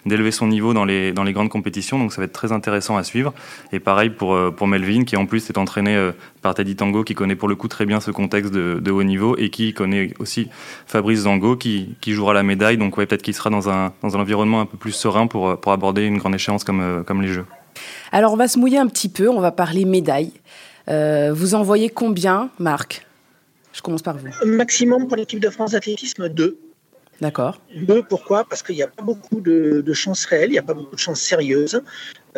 d'élever 0.04 0.32
son 0.32 0.48
niveau 0.48 0.74
dans 0.74 0.84
les, 0.84 1.12
dans 1.12 1.24
les 1.24 1.32
grandes 1.32 1.48
compétitions, 1.48 1.98
donc 1.98 2.12
ça 2.12 2.20
va 2.20 2.26
être 2.26 2.32
très 2.32 2.52
intéressant 2.52 2.96
à 2.96 3.04
suivre. 3.04 3.32
Et 3.72 3.80
pareil 3.80 4.10
pour, 4.10 4.36
pour 4.54 4.66
Melvin, 4.66 5.04
qui 5.04 5.16
en 5.16 5.24
plus 5.24 5.48
est 5.48 5.56
entraîné 5.56 6.10
par 6.42 6.54
Teddy 6.54 6.76
Tango, 6.76 7.04
qui 7.04 7.14
connaît 7.14 7.36
pour 7.36 7.48
le 7.48 7.54
coup 7.54 7.68
très 7.68 7.86
bien 7.86 8.00
ce 8.00 8.10
contexte 8.10 8.52
de, 8.52 8.80
de 8.80 8.90
haut 8.90 9.02
niveau, 9.02 9.36
et 9.38 9.50
qui 9.50 9.72
connaît 9.72 10.12
aussi 10.18 10.48
Fabrice 10.86 11.20
Zango, 11.20 11.56
qui, 11.56 11.96
qui 12.00 12.12
jouera 12.12 12.34
la 12.34 12.42
médaille. 12.42 12.76
Donc 12.76 12.98
ouais, 12.98 13.06
peut-être 13.06 13.22
qu'il 13.22 13.34
sera 13.34 13.50
dans 13.50 13.70
un, 13.70 13.92
dans 14.02 14.16
un 14.16 14.20
environnement 14.20 14.60
un 14.60 14.66
peu 14.66 14.76
plus 14.76 14.92
serein 14.92 15.26
pour, 15.26 15.58
pour 15.58 15.72
aborder 15.72 16.04
une 16.04 16.18
grande 16.18 16.34
échéance 16.34 16.64
comme, 16.64 17.04
comme 17.06 17.22
les 17.22 17.28
Jeux. 17.28 17.46
Alors 18.12 18.32
on 18.32 18.36
va 18.36 18.48
se 18.48 18.58
mouiller 18.58 18.78
un 18.78 18.86
petit 18.86 19.08
peu, 19.08 19.28
on 19.28 19.40
va 19.40 19.52
parler 19.52 19.84
médailles. 19.84 20.32
Euh, 20.88 21.32
vous 21.32 21.54
en 21.54 21.62
voyez 21.62 21.88
combien, 21.88 22.50
Marc? 22.58 23.06
Je 23.72 23.82
commence 23.82 24.02
par 24.02 24.16
vous. 24.16 24.28
Maximum 24.44 25.06
pour 25.06 25.16
l'équipe 25.16 25.40
de 25.40 25.50
France 25.50 25.72
d'athlétisme, 25.72 26.28
deux. 26.28 26.58
D'accord. 27.20 27.60
Deux, 27.74 28.02
pourquoi? 28.02 28.44
Parce 28.44 28.62
qu'il 28.62 28.76
n'y 28.76 28.82
a 28.82 28.88
pas 28.88 29.02
beaucoup 29.02 29.40
de, 29.40 29.92
chances 29.92 30.24
réelles, 30.24 30.48
il 30.48 30.52
n'y 30.52 30.58
a 30.58 30.62
pas 30.62 30.74
beaucoup 30.74 30.94
de 30.94 31.00
chances 31.00 31.20
sérieuses. 31.20 31.82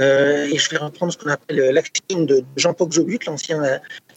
Euh, 0.01 0.47
et 0.47 0.59
je 0.59 0.71
vais 0.71 0.79
reprendre 0.79 1.13
ce 1.13 1.19
qu'on 1.19 1.31
appelle 1.31 1.71
l'axiome 1.73 2.27
de 2.27 2.43
Jean-Paul 2.57 2.91
Jobut, 2.91 3.21
l'ancien 3.27 3.63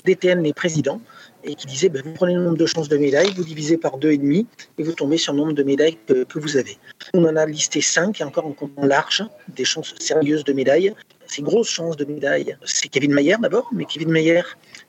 DTN 0.06 0.42
des 0.42 0.54
présidents, 0.54 1.01
et 1.44 1.54
qui 1.54 1.68
disait 1.68 1.89
ben, 1.89 2.01
vous 2.04 2.13
prenez 2.13 2.33
le 2.33 2.42
nombre 2.42 2.57
de 2.57 2.66
chances 2.66 2.89
de 2.89 2.98
médailles, 2.98 3.31
vous 3.36 3.44
divisez 3.44 3.78
par 3.78 3.98
deux 3.98 4.12
et 4.12 4.18
demi, 4.18 4.48
et 4.80 4.83
vous 4.83 4.94
tombez 4.94 5.18
sur 5.18 5.33
le 5.33 5.39
nombre 5.39 5.54
de 5.54 5.63
médailles 5.63 5.98
que, 6.07 6.24
que 6.24 6.39
vous 6.39 6.57
avez. 6.57 6.78
On 7.13 7.24
en 7.25 7.36
a 7.36 7.45
listé 7.45 7.81
cinq, 7.81 8.21
et 8.21 8.24
encore 8.24 8.48
en 8.48 8.54
comptant 8.54 8.86
large, 8.86 9.24
des 9.50 9.66
chances 9.66 9.94
sérieuses 10.00 10.44
de 10.44 10.54
médailles 10.54 10.95
ses 11.27 11.42
grosses 11.42 11.69
chances 11.69 11.98
de 11.98 12.06
médaille, 12.06 12.57
c'est 12.63 12.88
Kevin 12.88 13.13
Mayer 13.13 13.36
d'abord. 13.39 13.69
Mais 13.74 13.86
Kevin 13.86 14.12
Mayer, 14.12 14.44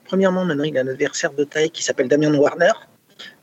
premièrement, 0.05 0.45
maintenant, 0.45 0.63
il 0.63 0.77
a 0.77 0.81
un 0.81 0.87
adversaire 0.87 1.33
de 1.33 1.43
taille 1.43 1.69
qui 1.69 1.83
s'appelle 1.83 2.07
Damien 2.07 2.33
Warner, 2.33 2.73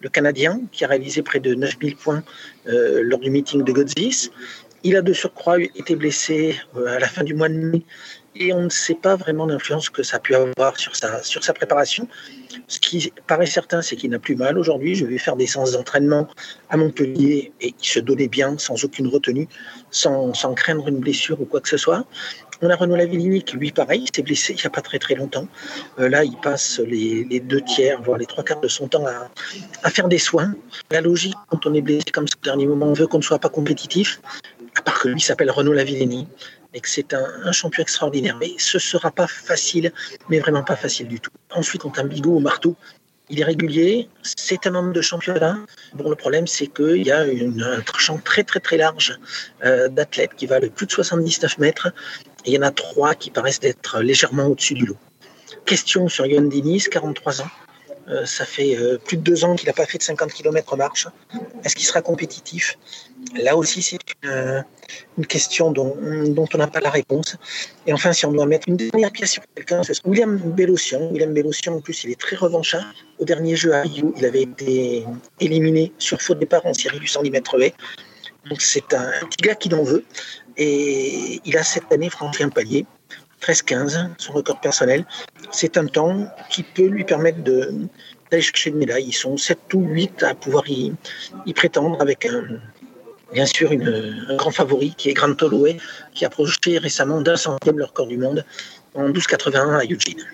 le 0.00 0.08
Canadien, 0.08 0.60
qui 0.72 0.84
a 0.84 0.88
réalisé 0.88 1.22
près 1.22 1.40
de 1.40 1.54
9000 1.54 1.96
points 1.96 2.22
euh, 2.68 3.00
lors 3.02 3.20
du 3.20 3.30
meeting 3.30 3.64
de 3.64 3.72
Godzis. 3.72 4.30
Il 4.82 4.96
a 4.96 5.02
de 5.02 5.12
surcroît 5.12 5.58
été 5.60 5.96
blessé 5.96 6.56
euh, 6.76 6.96
à 6.96 6.98
la 6.98 7.08
fin 7.08 7.24
du 7.24 7.34
mois 7.34 7.48
de 7.48 7.54
mai 7.54 7.82
et 8.36 8.52
on 8.52 8.62
ne 8.62 8.68
sait 8.68 8.94
pas 8.94 9.16
vraiment 9.16 9.46
l'influence 9.46 9.88
que 9.90 10.02
ça 10.02 10.16
a 10.16 10.20
pu 10.20 10.34
avoir 10.34 10.78
sur 10.78 10.96
sa, 10.96 11.22
sur 11.22 11.44
sa 11.44 11.52
préparation. 11.52 12.08
Ce 12.66 12.80
qui 12.80 13.12
paraît 13.26 13.46
certain, 13.46 13.82
c'est 13.82 13.96
qu'il 13.96 14.10
n'a 14.10 14.18
plus 14.18 14.36
mal 14.36 14.58
aujourd'hui. 14.58 14.94
Je 14.94 15.04
vais 15.04 15.18
faire 15.18 15.36
des 15.36 15.46
séances 15.46 15.72
d'entraînement 15.72 16.28
à 16.68 16.76
Montpellier 16.76 17.52
et 17.60 17.74
il 17.80 17.86
se 17.86 18.00
donnait 18.00 18.28
bien, 18.28 18.58
sans 18.58 18.84
aucune 18.84 19.06
retenue, 19.06 19.48
sans, 19.90 20.34
sans 20.34 20.54
craindre 20.54 20.88
une 20.88 20.98
blessure 20.98 21.40
ou 21.40 21.44
quoi 21.44 21.60
que 21.60 21.68
ce 21.68 21.76
soit. 21.76 22.04
On 22.62 22.70
a 22.70 22.76
Renaud 22.76 22.96
Lavillini 22.96 23.42
qui, 23.42 23.56
lui, 23.56 23.72
pareil, 23.72 24.04
il 24.04 24.14
s'est 24.14 24.22
blessé 24.22 24.52
il 24.52 24.56
n'y 24.56 24.66
a 24.66 24.70
pas 24.70 24.80
très 24.80 24.98
très 24.98 25.14
longtemps. 25.14 25.48
Euh, 25.98 26.08
là, 26.08 26.24
il 26.24 26.36
passe 26.36 26.80
les, 26.80 27.40
deux 27.40 27.60
tiers, 27.62 28.00
voire 28.02 28.18
les 28.18 28.26
trois 28.26 28.44
quarts 28.44 28.60
de 28.60 28.68
son 28.68 28.88
temps 28.88 29.04
à, 29.06 29.90
faire 29.90 30.08
des 30.08 30.18
soins. 30.18 30.54
La 30.90 31.00
logique, 31.00 31.34
quand 31.48 31.66
on 31.66 31.74
est 31.74 31.82
blessé 31.82 32.10
comme 32.12 32.28
ce 32.28 32.36
dernier 32.42 32.66
moment, 32.66 32.86
on 32.86 32.92
veut 32.92 33.06
qu'on 33.06 33.18
ne 33.18 33.22
soit 33.22 33.38
pas 33.38 33.48
compétitif, 33.48 34.20
à 34.76 34.82
part 34.82 35.00
que 35.00 35.08
lui 35.08 35.20
s'appelle 35.20 35.50
Renaud 35.50 35.72
Lavillini 35.72 36.28
et 36.72 36.80
que 36.80 36.88
c'est 36.88 37.14
un, 37.14 37.52
champion 37.52 37.82
extraordinaire. 37.82 38.36
Mais 38.40 38.52
ce 38.58 38.78
ne 38.78 38.80
sera 38.80 39.10
pas 39.10 39.26
facile, 39.26 39.92
mais 40.28 40.40
vraiment 40.40 40.64
pas 40.64 40.76
facile 40.76 41.08
du 41.08 41.20
tout. 41.20 41.30
Ensuite, 41.50 41.84
on 41.84 41.90
a 41.90 42.00
un 42.00 42.04
bigot 42.04 42.36
au 42.36 42.40
marteau 42.40 42.76
il 43.30 43.40
est 43.40 43.44
régulier, 43.44 44.08
c'est 44.22 44.66
un 44.66 44.74
homme 44.74 44.92
de 44.92 45.00
championnat. 45.00 45.58
Bon, 45.94 46.10
le 46.10 46.16
problème, 46.16 46.46
c'est 46.46 46.66
qu'il 46.66 47.06
y 47.06 47.10
a 47.10 47.24
une, 47.26 47.62
un 47.62 47.82
champ 47.98 48.18
très 48.18 48.44
très 48.44 48.60
très 48.60 48.76
large 48.76 49.18
euh, 49.64 49.88
d'athlètes 49.88 50.34
qui 50.36 50.46
va 50.46 50.60
de 50.60 50.68
plus 50.68 50.86
de 50.86 50.92
79 50.92 51.58
mètres 51.58 51.88
et 52.44 52.50
il 52.50 52.54
y 52.54 52.58
en 52.58 52.62
a 52.62 52.70
trois 52.70 53.14
qui 53.14 53.30
paraissent 53.30 53.60
être 53.62 54.00
légèrement 54.00 54.46
au-dessus 54.46 54.74
du 54.74 54.86
lot. 54.86 54.96
Question 55.64 56.08
sur 56.08 56.26
Yann 56.26 56.48
Diniz, 56.48 56.88
43 56.88 57.42
ans. 57.42 57.50
Euh, 58.08 58.26
ça 58.26 58.44
fait 58.44 58.76
euh, 58.76 58.98
plus 58.98 59.16
de 59.16 59.22
deux 59.22 59.44
ans 59.44 59.56
qu'il 59.56 59.66
n'a 59.66 59.72
pas 59.72 59.86
fait 59.86 59.96
de 59.96 60.02
50 60.02 60.30
km 60.32 60.76
marche. 60.76 61.08
Est-ce 61.64 61.74
qu'il 61.74 61.86
sera 61.86 62.02
compétitif? 62.02 62.76
Là 63.34 63.56
aussi, 63.56 63.80
c'est 63.80 63.98
une, 64.22 65.26
question 65.26 65.70
dont, 65.70 65.96
on 65.98 66.58
n'a 66.58 66.66
pas 66.66 66.80
la 66.80 66.90
réponse. 66.90 67.36
Et 67.86 67.94
enfin, 67.94 68.12
si 68.12 68.26
on 68.26 68.32
doit 68.32 68.44
mettre 68.44 68.68
une 68.68 68.76
dernière 68.76 69.10
pièce 69.10 69.32
sur 69.32 69.42
quelqu'un, 69.54 69.82
c'est 69.82 69.94
William 70.04 70.36
Bellossian. 70.36 71.08
William 71.10 71.32
Bellossian, 71.32 71.76
en 71.76 71.80
plus, 71.80 72.04
il 72.04 72.10
est 72.10 72.20
très 72.20 72.36
revanchard. 72.36 72.84
Au 73.18 73.24
dernier 73.24 73.56
jeu 73.56 73.72
à 73.72 73.80
Rio, 73.80 74.12
il 74.18 74.24
avait 74.26 74.42
été 74.42 75.06
éliminé 75.40 75.92
sur 75.98 76.20
faux 76.20 76.34
départ 76.34 76.66
en 76.66 76.74
série 76.74 77.00
du 77.00 77.06
110 77.06 77.30
mètres 77.30 77.56
Donc 78.46 78.60
c'est 78.60 78.92
un 78.92 79.26
petit 79.30 79.42
gars 79.42 79.54
qui 79.54 79.72
en 79.74 79.82
veut. 79.82 80.04
Et 80.56 81.40
il 81.44 81.56
a 81.56 81.62
cette 81.62 81.92
année 81.92 82.10
franchi 82.10 82.42
un 82.42 82.48
palier. 82.48 82.86
13-15, 83.42 84.10
son 84.18 84.32
record 84.32 84.60
personnel. 84.60 85.04
C'est 85.50 85.76
un 85.76 85.86
temps 85.86 86.26
qui 86.50 86.62
peut 86.62 86.86
lui 86.86 87.04
permettre 87.04 87.38
d'aller 87.42 88.42
chercher 88.42 88.70
une 88.70 88.76
médaille. 88.76 89.06
Ils 89.08 89.12
sont 89.12 89.36
7 89.36 89.58
ou 89.74 89.86
8 89.86 90.22
à 90.22 90.34
pouvoir 90.34 90.64
y, 90.68 90.94
prétendre 91.54 92.00
avec 92.00 92.26
bien 93.32 93.46
sûr 93.46 93.72
un 93.72 94.36
grand 94.36 94.50
favori 94.50 94.94
qui 94.96 95.10
est 95.10 95.12
Grant 95.12 95.36
Holloway, 95.40 95.76
qui 96.14 96.24
a 96.24 96.30
projeté 96.30 96.78
récemment 96.78 97.20
d'un 97.20 97.36
centième 97.36 97.78
le 97.78 97.84
record 97.84 98.06
du 98.06 98.16
monde 98.16 98.44
en 98.94 99.10
12,81 99.10 99.78
à 99.78 99.84
Eugene. 99.84 100.24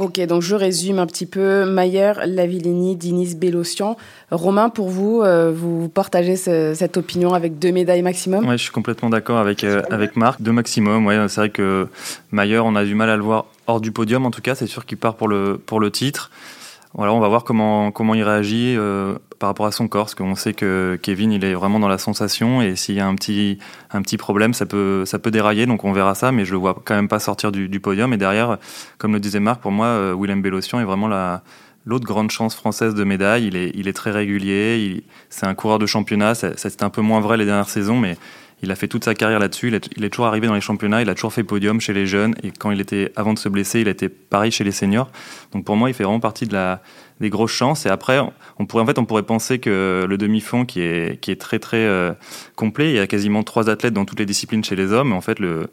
Ok, 0.00 0.20
donc 0.26 0.42
je 0.42 0.56
résume 0.56 0.98
un 0.98 1.06
petit 1.06 1.26
peu. 1.26 1.64
Mayer, 1.66 2.14
Lavillini, 2.26 2.96
Dinis, 2.96 3.34
Bélocian. 3.36 3.96
Romain, 4.30 4.68
pour 4.68 4.88
vous, 4.88 5.22
euh, 5.22 5.52
vous 5.54 5.88
partagez 5.88 6.34
cette 6.36 6.96
opinion 6.96 7.32
avec 7.32 7.58
deux 7.60 7.70
médailles 7.70 8.02
maximum? 8.02 8.44
Oui, 8.44 8.58
je 8.58 8.62
suis 8.62 8.72
complètement 8.72 9.08
d'accord 9.08 9.38
avec, 9.38 9.62
euh, 9.62 9.82
avec 9.90 10.16
Marc. 10.16 10.42
Deux 10.42 10.52
maximum, 10.52 11.06
ouais, 11.06 11.16
c'est 11.28 11.40
vrai 11.40 11.50
que 11.50 11.86
Mayer, 12.32 12.58
on 12.58 12.74
a 12.74 12.84
du 12.84 12.96
mal 12.96 13.08
à 13.08 13.16
le 13.16 13.22
voir 13.22 13.46
hors 13.68 13.80
du 13.80 13.92
podium 13.92 14.26
en 14.26 14.30
tout 14.30 14.42
cas. 14.42 14.56
C'est 14.56 14.66
sûr 14.66 14.84
qu'il 14.84 14.98
part 14.98 15.14
pour 15.14 15.28
le, 15.28 15.58
pour 15.64 15.78
le 15.78 15.90
titre. 15.92 16.30
Voilà, 16.94 17.12
on 17.12 17.20
va 17.20 17.28
voir 17.28 17.44
comment, 17.44 17.90
comment 17.90 18.14
il 18.14 18.22
réagit 18.22 18.74
euh, 18.76 19.14
par 19.44 19.50
rapport 19.50 19.66
à 19.66 19.72
son 19.72 19.88
corps, 19.88 20.06
parce 20.06 20.14
qu'on 20.14 20.36
sait 20.36 20.54
que 20.54 20.98
Kevin, 21.02 21.30
il 21.30 21.44
est 21.44 21.52
vraiment 21.52 21.78
dans 21.78 21.86
la 21.86 21.98
sensation, 21.98 22.62
et 22.62 22.76
s'il 22.76 22.94
y 22.94 23.00
a 23.00 23.06
un 23.06 23.14
petit, 23.14 23.58
un 23.90 24.00
petit 24.00 24.16
problème, 24.16 24.54
ça 24.54 24.64
peut, 24.64 25.04
ça 25.04 25.18
peut 25.18 25.30
dérailler, 25.30 25.66
donc 25.66 25.84
on 25.84 25.92
verra 25.92 26.14
ça, 26.14 26.32
mais 26.32 26.46
je 26.46 26.52
le 26.52 26.56
vois 26.56 26.80
quand 26.82 26.94
même 26.94 27.08
pas 27.08 27.18
sortir 27.18 27.52
du, 27.52 27.78
podium. 27.78 28.14
Et 28.14 28.16
derrière, 28.16 28.56
comme 28.96 29.12
le 29.12 29.20
disait 29.20 29.40
Marc, 29.40 29.60
pour 29.60 29.70
moi, 29.70 29.88
euh, 29.88 30.16
Willem 30.18 30.40
Bellossian 30.40 30.80
est 30.80 30.84
vraiment 30.84 31.08
la, 31.08 31.42
l'autre 31.84 32.06
grande 32.06 32.30
chance 32.30 32.54
française 32.54 32.94
de 32.94 33.04
médaille. 33.04 33.48
Il 33.48 33.54
est, 33.54 33.70
il 33.74 33.86
est 33.86 33.92
très 33.92 34.12
régulier, 34.12 35.04
c'est 35.28 35.44
un 35.44 35.54
coureur 35.54 35.78
de 35.78 35.84
championnat, 35.84 36.34
c'était 36.34 36.82
un 36.82 36.88
peu 36.88 37.02
moins 37.02 37.20
vrai 37.20 37.36
les 37.36 37.44
dernières 37.44 37.68
saisons, 37.68 37.98
mais 37.98 38.16
il 38.62 38.70
a 38.70 38.76
fait 38.76 38.88
toute 38.88 39.04
sa 39.04 39.14
carrière 39.14 39.40
là-dessus. 39.40 39.68
Il, 39.68 39.78
il, 39.98 40.04
est 40.04 40.08
toujours 40.08 40.24
arrivé 40.26 40.46
dans 40.46 40.54
les 40.54 40.62
championnats. 40.62 41.02
Il 41.02 41.10
a 41.10 41.14
toujours 41.14 41.34
fait 41.34 41.44
podium 41.44 41.82
chez 41.82 41.92
les 41.92 42.06
jeunes. 42.06 42.34
Et 42.42 42.50
quand 42.50 42.70
il 42.70 42.80
était, 42.80 43.12
avant 43.14 43.34
de 43.34 43.38
se 43.38 43.50
blesser, 43.50 43.80
il 43.80 43.88
été 43.88 44.08
pareil 44.08 44.50
chez 44.50 44.64
les 44.64 44.72
seniors. 44.72 45.10
Donc 45.52 45.66
pour 45.66 45.76
moi, 45.76 45.90
il 45.90 45.94
fait 45.94 46.04
vraiment 46.04 46.20
partie 46.20 46.46
de 46.46 46.54
la, 46.54 46.80
des 47.20 47.30
grosses 47.30 47.52
chances. 47.52 47.86
Et 47.86 47.88
après, 47.88 48.20
on 48.58 48.66
pourrait, 48.66 48.82
en 48.82 48.86
fait, 48.86 48.98
on 48.98 49.04
pourrait 49.04 49.22
penser 49.22 49.58
que 49.58 50.06
le 50.08 50.18
demi-fond, 50.18 50.64
qui 50.64 50.80
est, 50.80 51.40
très, 51.40 51.58
très 51.58 51.84
euh, 51.84 52.12
complet, 52.56 52.90
il 52.90 52.96
y 52.96 52.98
a 52.98 53.06
quasiment 53.06 53.42
trois 53.42 53.70
athlètes 53.70 53.94
dans 53.94 54.04
toutes 54.04 54.18
les 54.18 54.26
disciplines 54.26 54.64
chez 54.64 54.76
les 54.76 54.92
hommes. 54.92 55.12
En 55.12 55.20
fait, 55.20 55.38
le, 55.38 55.68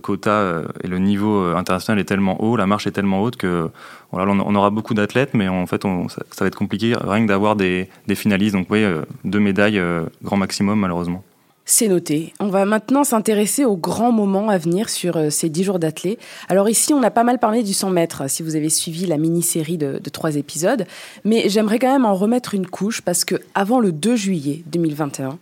quota 0.00 0.30
euh, 0.30 0.68
et 0.82 0.88
le 0.88 0.98
niveau 0.98 1.42
euh, 1.42 1.56
international 1.56 2.00
est 2.00 2.04
tellement 2.04 2.42
haut, 2.42 2.56
la 2.56 2.66
marche 2.66 2.86
est 2.86 2.92
tellement 2.92 3.22
haute 3.22 3.36
que 3.36 3.70
on 4.12 4.54
aura 4.54 4.70
beaucoup 4.70 4.94
d'athlètes, 4.94 5.34
mais 5.34 5.48
en 5.48 5.66
fait, 5.66 5.82
ça, 6.08 6.22
va 6.40 6.46
être 6.46 6.56
compliqué 6.56 6.94
rien 6.98 7.22
que 7.22 7.28
d'avoir 7.28 7.56
des, 7.56 7.90
des 8.06 8.14
finalistes. 8.14 8.54
Donc, 8.54 8.68
oui, 8.70 8.84
deux 9.24 9.40
médailles 9.40 9.82
grand 10.22 10.38
maximum, 10.38 10.78
malheureusement. 10.78 11.22
C'est 11.70 11.88
noté. 11.88 12.32
On 12.40 12.48
va 12.48 12.64
maintenant 12.64 13.04
s'intéresser 13.04 13.66
aux 13.66 13.76
grands 13.76 14.10
moments 14.10 14.48
à 14.48 14.56
venir 14.56 14.88
sur 14.88 15.18
euh, 15.18 15.28
ces 15.28 15.50
10 15.50 15.64
jours 15.64 15.78
d'athlée. 15.78 16.18
Alors 16.48 16.70
ici, 16.70 16.94
on 16.94 17.02
a 17.02 17.10
pas 17.10 17.24
mal 17.24 17.38
parlé 17.38 17.62
du 17.62 17.74
100 17.74 17.90
mètres, 17.90 18.30
si 18.30 18.42
vous 18.42 18.56
avez 18.56 18.70
suivi 18.70 19.04
la 19.04 19.18
mini-série 19.18 19.76
de, 19.76 20.00
trois 20.10 20.36
épisodes. 20.36 20.86
Mais 21.24 21.50
j'aimerais 21.50 21.78
quand 21.78 21.92
même 21.92 22.06
en 22.06 22.14
remettre 22.14 22.54
une 22.54 22.66
couche 22.66 23.02
parce 23.02 23.26
que 23.26 23.34
avant 23.54 23.80
le 23.80 23.92
2 23.92 24.16
juillet 24.16 24.62
2021, 24.64 25.38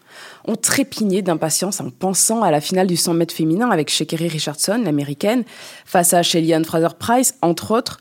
on 0.47 0.57
trépignait 0.57 1.23
d'impatience 1.23 1.81
en 1.81 1.91
pensant 1.91 2.43
à 2.43 2.51
la 2.51 2.61
finale 2.61 2.89
du 2.89 2.97
100 2.97 3.15
mètres 3.15 3.35
féminin 3.35 3.71
avec 3.71 3.89
Shekeri 3.89 4.27
Richardson, 4.27 4.83
l'américaine, 4.85 5.45
face 5.85 6.13
à 6.13 6.25
Shelly 6.25 6.53
Fraser-Price, 6.65 7.37
entre 7.41 7.71
autres. 7.71 8.01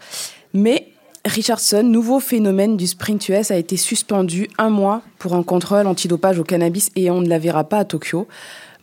Richardson, 1.26 1.84
nouveau 1.84 2.20
phénomène 2.20 2.78
du 2.78 2.86
sprint 2.86 3.30
US, 3.30 3.50
a 3.52 3.58
été 3.58 3.78
suspendu 3.78 4.48
un 4.58 4.70
mois 4.70 5.02
pour 5.18 5.34
un 5.34 5.44
contrôle 5.44 5.88
antidopage 5.88 6.38
au 6.40 6.44
cannabis 6.44 6.92
et 6.96 7.10
on 7.10 7.22
ne 7.22 7.28
la 7.28 7.40
verra 7.40 7.64
pas 7.64 7.80
à 7.80 7.86
Tokyo. 7.86 8.28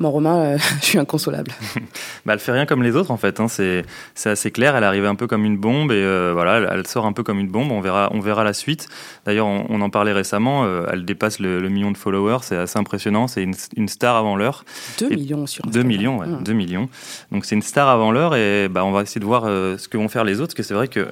Bon, 0.00 0.10
Romain, 0.10 0.36
euh, 0.38 0.58
je 0.80 0.86
suis 0.86 0.98
inconsolable. 0.98 1.52
bah, 2.26 2.32
elle 2.32 2.40
fait 2.40 2.50
rien 2.50 2.66
comme 2.66 2.82
les 2.82 2.96
autres 2.96 3.12
en 3.12 3.16
fait. 3.16 3.38
Hein. 3.38 3.46
C'est, 3.46 3.84
assez 4.24 4.50
clair. 4.50 4.74
Elle 4.74 4.82
arrive 4.82 5.04
un 5.04 5.14
peu 5.14 5.28
comme 5.28 5.44
une 5.44 5.56
bombe 5.56 5.92
et 5.92 6.02
euh, 6.02 6.32
voilà, 6.34 6.72
elle, 6.74 6.86
sort 6.88 7.06
un 7.06 7.12
peu 7.12 7.22
comme 7.22 7.38
une 7.38 7.48
bombe. 7.48 7.70
On 7.70 7.80
verra, 7.80 8.10
on 8.12 8.18
verra 8.18 8.42
la 8.42 8.52
suite. 8.52 8.88
D'ailleurs, 9.24 9.46
on, 9.46 9.80
en 9.80 9.90
parlait 9.90 10.12
récemment. 10.12 10.64
Euh, 10.64 10.86
elle 10.92 11.04
dépasse 11.04 11.38
le, 11.38 11.60
million 11.68 11.92
de 11.92 11.96
followers. 11.96 12.38
C'est 12.42 12.56
assez 12.56 12.78
impressionnant. 12.78 13.28
C'est 13.28 13.42
une, 13.42 13.88
star 13.88 14.16
avant 14.16 14.34
l'heure. 14.34 14.64
2 14.98 15.10
millions 15.10 15.46
sur 15.46 15.64
Instagram. 15.66 15.82
2 15.82 15.88
millions, 15.88 16.18
ouais, 16.18 16.26
2 16.40 16.52
mmh. 16.52 16.56
millions. 16.56 16.88
Donc 17.30 17.44
c'est 17.44 17.54
une 17.54 17.62
star 17.62 17.88
avant 17.88 18.10
l'heure 18.10 18.34
et 18.34 18.68
bah, 18.68 18.84
on 18.84 18.90
va 18.90 19.02
essayer 19.02 19.20
de 19.20 19.26
voir 19.26 19.44
ce 19.44 19.86
que 19.86 19.96
vont 19.96 20.08
faire 20.08 20.24
les 20.24 20.40
autres. 20.40 20.48
Parce 20.48 20.54
que 20.54 20.62
c'est 20.64 20.74
vrai 20.74 20.88
que 20.88 21.06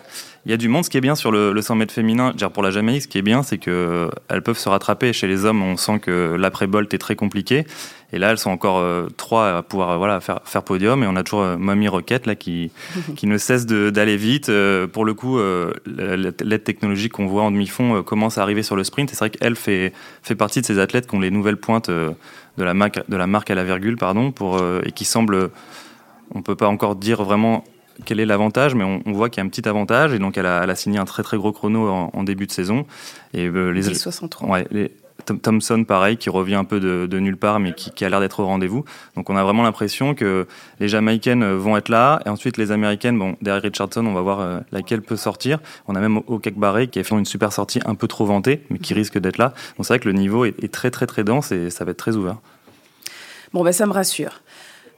il 0.46 0.50
y 0.50 0.54
a 0.54 0.56
du 0.56 0.68
monde. 0.68 0.84
Ce 0.84 0.90
qui 0.90 0.96
est 0.96 1.02
bien 1.02 1.14
sur 1.14 1.30
le, 1.30 1.60
100 1.60 1.74
mètres 1.74 1.92
féminin, 1.92 2.32
dire 2.36 2.50
pour 2.50 2.62
la 2.62 2.70
Jamaïque, 2.70 3.02
ce 3.02 3.08
qui 3.08 3.18
est 3.18 3.22
bien, 3.22 3.42
c'est 3.42 3.58
que 3.58 4.10
elles 4.28 4.42
peuvent 4.42 4.58
se 4.58 4.68
rattraper. 4.68 5.12
Chez 5.12 5.26
les 5.26 5.44
hommes, 5.44 5.62
on 5.62 5.76
sent 5.76 5.98
que 6.00 6.36
l'après-bolt 6.38 6.92
est 6.94 6.98
très 6.98 7.16
compliqué. 7.16 7.66
Et 8.12 8.18
là, 8.18 8.30
elles 8.30 8.38
sont 8.38 8.50
encore 8.50 8.78
euh, 8.78 9.08
trois 9.16 9.58
à 9.58 9.62
pouvoir 9.62 9.90
euh, 9.90 9.96
voilà, 9.96 10.20
faire, 10.20 10.40
faire 10.44 10.62
podium. 10.62 11.02
Et 11.02 11.06
on 11.06 11.14
a 11.16 11.22
toujours 11.22 11.42
euh, 11.42 11.56
Mamie 11.56 11.88
Roquette 11.88 12.26
là, 12.26 12.34
qui, 12.34 12.72
qui 13.16 13.26
ne 13.26 13.38
cesse 13.38 13.66
d'aller 13.66 14.16
vite. 14.16 14.50
pour 14.92 15.04
le 15.04 15.14
coup, 15.14 15.38
l'aide 15.86 16.64
technologique 16.64 17.12
qu'on 17.12 17.26
voit 17.26 17.42
en 17.42 17.50
demi-fond 17.50 18.02
commence 18.02 18.38
à 18.38 18.42
arriver 18.42 18.62
sur 18.62 18.76
le 18.76 18.84
sprint. 18.84 19.12
Et 19.12 19.14
c'est 19.14 19.20
vrai 19.20 19.30
qu'elle 19.30 19.56
fait, 19.56 19.92
fait 20.22 20.34
partie 20.34 20.60
de 20.60 20.66
ces 20.66 20.78
athlètes 20.78 21.06
qui 21.06 21.14
ont 21.14 21.20
les 21.20 21.30
nouvelles 21.30 21.58
pointes 21.58 21.90
de, 21.90 22.14
la 22.56 22.74
marque, 22.74 23.02
de 23.08 23.16
la 23.16 23.26
marque 23.26 23.50
à 23.50 23.54
la 23.54 23.64
virgule 23.64 23.96
pardon, 23.96 24.32
pour, 24.32 24.60
et 24.84 24.92
qui 24.92 25.04
semblent. 25.04 25.50
On 26.32 26.38
ne 26.38 26.44
peut 26.44 26.54
pas 26.54 26.68
encore 26.68 26.94
dire 26.94 27.22
vraiment 27.24 27.64
quel 28.04 28.20
est 28.20 28.26
l'avantage, 28.26 28.74
mais 28.74 28.84
on, 28.84 29.12
voit 29.12 29.28
qu'il 29.28 29.42
y 29.42 29.44
a 29.44 29.46
un 29.46 29.48
petit 29.48 29.68
avantage. 29.68 30.12
Et 30.12 30.18
donc, 30.18 30.38
elle 30.38 30.46
a, 30.46 30.62
elle 30.62 30.70
a, 30.70 30.74
signé 30.74 30.98
un 30.98 31.04
très 31.04 31.22
très 31.22 31.36
gros 31.36 31.52
chrono 31.52 31.88
en, 31.88 32.22
début 32.22 32.46
de 32.46 32.52
saison. 32.52 32.86
Et 33.34 33.48
les, 33.48 33.82
63. 33.82 34.48
Ouais, 34.48 34.66
les, 34.70 34.92
Thompson, 35.20 35.84
pareil, 35.84 36.16
qui 36.16 36.30
revient 36.30 36.54
un 36.54 36.64
peu 36.64 36.80
de, 36.80 37.18
nulle 37.18 37.36
part, 37.36 37.60
mais 37.60 37.72
qui, 37.72 38.04
a 38.04 38.08
l'air 38.08 38.20
d'être 38.20 38.40
au 38.40 38.46
rendez-vous. 38.46 38.84
Donc 39.16 39.30
on 39.30 39.36
a 39.36 39.42
vraiment 39.42 39.62
l'impression 39.62 40.14
que 40.14 40.46
les 40.78 40.88
Jamaïcaines 40.88 41.44
vont 41.54 41.76
être 41.76 41.88
là, 41.88 42.20
et 42.24 42.28
ensuite 42.28 42.56
les 42.56 42.72
Américaines, 42.72 43.18
bon, 43.18 43.36
derrière 43.42 43.62
Richardson, 43.62 44.04
on 44.06 44.14
va 44.14 44.22
voir 44.22 44.40
euh, 44.40 44.60
laquelle 44.72 45.02
peut 45.02 45.16
sortir. 45.16 45.58
On 45.88 45.94
a 45.94 46.00
même 46.00 46.20
Okek 46.26 46.56
Barré 46.56 46.88
qui 46.88 46.98
a 46.98 47.04
fait 47.04 47.14
une 47.14 47.24
super 47.24 47.52
sortie 47.52 47.80
un 47.84 47.94
peu 47.94 48.08
trop 48.08 48.24
vantée, 48.24 48.62
mais 48.70 48.78
qui 48.78 48.94
risque 48.94 49.18
d'être 49.18 49.38
là. 49.38 49.52
Donc 49.76 49.86
c'est 49.86 49.94
vrai 49.94 49.98
que 49.98 50.08
le 50.08 50.14
niveau 50.14 50.44
est, 50.44 50.62
est, 50.62 50.72
très 50.72 50.90
très 50.90 51.06
très 51.06 51.24
dense 51.24 51.52
et 51.52 51.70
ça 51.70 51.84
va 51.84 51.92
être 51.92 51.98
très 51.98 52.16
ouvert. 52.16 52.36
Bon, 53.52 53.64
ben 53.64 53.72
ça 53.72 53.86
me 53.86 53.92
rassure. 53.92 54.40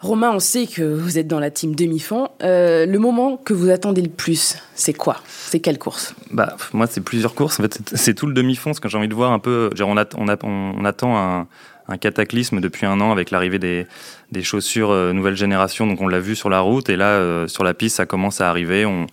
Romain, 0.02 0.32
on 0.34 0.40
sait 0.40 0.66
que 0.66 0.82
vous 0.82 1.16
êtes 1.16 1.28
dans 1.28 1.38
la 1.38 1.52
team 1.52 1.76
demi-fond. 1.76 2.28
Euh, 2.42 2.86
le 2.86 2.98
moment 2.98 3.36
que 3.36 3.54
vous 3.54 3.70
attendez 3.70 4.02
le 4.02 4.08
plus, 4.08 4.56
c'est 4.74 4.94
quoi? 4.94 5.18
C'est 5.28 5.60
quelle 5.60 5.78
course? 5.78 6.16
Bah 6.32 6.56
moi, 6.72 6.88
c'est 6.88 7.02
plusieurs 7.02 7.36
courses. 7.36 7.60
En 7.60 7.62
fait, 7.62 7.78
c'est 7.94 8.12
tout 8.12 8.26
le 8.26 8.34
demi-fond, 8.34 8.70
parce 8.70 8.80
que 8.80 8.88
j'ai 8.88 8.98
envie 8.98 9.06
de 9.06 9.14
voir 9.14 9.30
un 9.30 9.38
peu. 9.38 9.70
on, 9.80 9.96
attend 9.96 11.46
un, 11.88 11.96
cataclysme 11.98 12.60
depuis 12.60 12.84
un 12.84 13.00
an 13.00 13.12
avec 13.12 13.30
l'arrivée 13.30 13.60
des, 13.60 14.42
chaussures 14.42 14.90
euh, 14.90 15.12
nouvelle 15.12 15.36
génération. 15.36 15.86
Donc 15.86 16.00
on 16.00 16.08
l'a 16.08 16.18
vu 16.18 16.34
sur 16.34 16.50
la 16.50 16.58
route 16.58 16.88
et 16.88 16.96
là 16.96 17.10
euh, 17.10 17.46
sur 17.46 17.62
la 17.62 17.72
piste, 17.72 17.96
ça 17.96 18.06
commence 18.06 18.40
à 18.40 18.50
arriver. 18.50 18.84
On, 18.84 19.06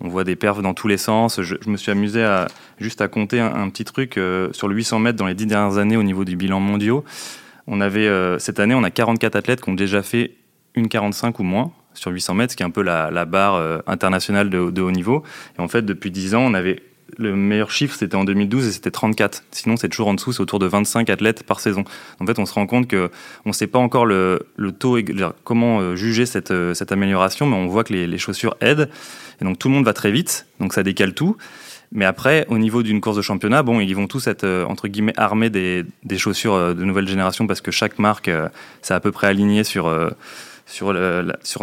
voit 0.00 0.24
des 0.24 0.34
perfs 0.34 0.60
dans 0.60 0.74
tous 0.74 0.88
les 0.88 0.96
sens. 0.96 1.40
Je, 1.40 1.54
me 1.68 1.76
suis 1.76 1.92
amusé 1.92 2.24
à 2.24 2.48
juste 2.80 3.00
à 3.00 3.06
compter 3.06 3.38
un, 3.38 3.68
petit 3.68 3.84
truc 3.84 4.18
sur 4.50 4.66
le 4.66 4.74
800 4.74 4.98
mètres 4.98 5.16
dans 5.16 5.28
les 5.28 5.34
dix 5.34 5.46
dernières 5.46 5.78
années 5.78 5.96
au 5.96 6.02
niveau 6.02 6.24
du 6.24 6.34
bilan 6.34 6.58
mondial. 6.58 7.02
On 7.66 7.80
avait, 7.80 8.06
euh, 8.06 8.38
cette 8.38 8.60
année, 8.60 8.74
on 8.74 8.84
a 8.84 8.90
44 8.90 9.36
athlètes 9.36 9.60
qui 9.60 9.70
ont 9.70 9.74
déjà 9.74 10.02
fait 10.02 10.32
une 10.74 10.88
45 10.88 11.38
ou 11.38 11.42
moins 11.42 11.72
sur 11.94 12.10
800 12.10 12.34
mètres, 12.34 12.52
ce 12.52 12.56
qui 12.56 12.62
est 12.62 12.66
un 12.66 12.70
peu 12.70 12.82
la, 12.82 13.24
barre 13.24 13.54
euh, 13.54 13.78
internationale 13.86 14.50
de, 14.50 14.58
haut 14.58 14.90
niveau. 14.90 15.22
Et 15.58 15.60
en 15.60 15.68
fait, 15.68 15.82
depuis 15.82 16.10
10 16.10 16.34
ans, 16.34 16.42
on 16.42 16.54
avait 16.54 16.82
le 17.18 17.36
meilleur 17.36 17.70
chiffre, 17.70 17.94
c'était 17.94 18.16
en 18.16 18.24
2012 18.24 18.66
et 18.66 18.72
c'était 18.72 18.90
34. 18.90 19.44
Sinon, 19.50 19.76
c'est 19.76 19.90
toujours 19.90 20.08
en 20.08 20.14
dessous, 20.14 20.32
c'est 20.32 20.40
autour 20.40 20.58
de 20.58 20.66
25 20.66 21.10
athlètes 21.10 21.42
par 21.42 21.60
saison. 21.60 21.84
En 22.20 22.26
fait, 22.26 22.38
on 22.38 22.46
se 22.46 22.54
rend 22.54 22.66
compte 22.66 22.88
que 22.88 23.10
on 23.44 23.50
ne 23.50 23.54
sait 23.54 23.66
pas 23.66 23.78
encore 23.78 24.06
le, 24.06 24.46
taux, 24.78 24.98
comment 25.44 25.80
euh, 25.80 25.94
juger 25.94 26.24
cette, 26.24 26.50
amélioration, 26.90 27.46
mais 27.46 27.56
on 27.56 27.66
voit 27.66 27.84
que 27.84 27.92
les, 27.92 28.18
chaussures 28.18 28.56
aident. 28.60 28.88
Et 29.40 29.44
donc, 29.44 29.58
tout 29.58 29.68
le 29.68 29.74
monde 29.74 29.84
va 29.84 29.92
très 29.92 30.10
vite, 30.10 30.46
donc 30.58 30.72
ça 30.72 30.82
décale 30.82 31.12
tout. 31.12 31.36
Mais 31.92 32.06
après, 32.06 32.46
au 32.48 32.56
niveau 32.56 32.82
d'une 32.82 33.00
course 33.00 33.18
de 33.18 33.22
championnat, 33.22 33.62
bon, 33.62 33.78
ils 33.80 33.94
vont 33.94 34.06
tous 34.06 34.26
être 34.26 34.44
euh, 34.44 34.64
entre 34.64 34.88
guillemets 34.88 35.12
armés 35.18 35.50
des, 35.50 35.84
des, 36.04 36.16
chaussures 36.16 36.54
euh, 36.54 36.74
de 36.74 36.84
nouvelle 36.84 37.06
génération 37.06 37.46
parce 37.46 37.60
que 37.60 37.70
chaque 37.70 37.98
marque, 37.98 38.28
euh, 38.28 38.48
c'est 38.80 38.94
à 38.94 39.00
peu 39.00 39.12
près 39.12 39.26
aligné 39.26 39.62
sur 39.62 39.92
sur, 40.64 40.94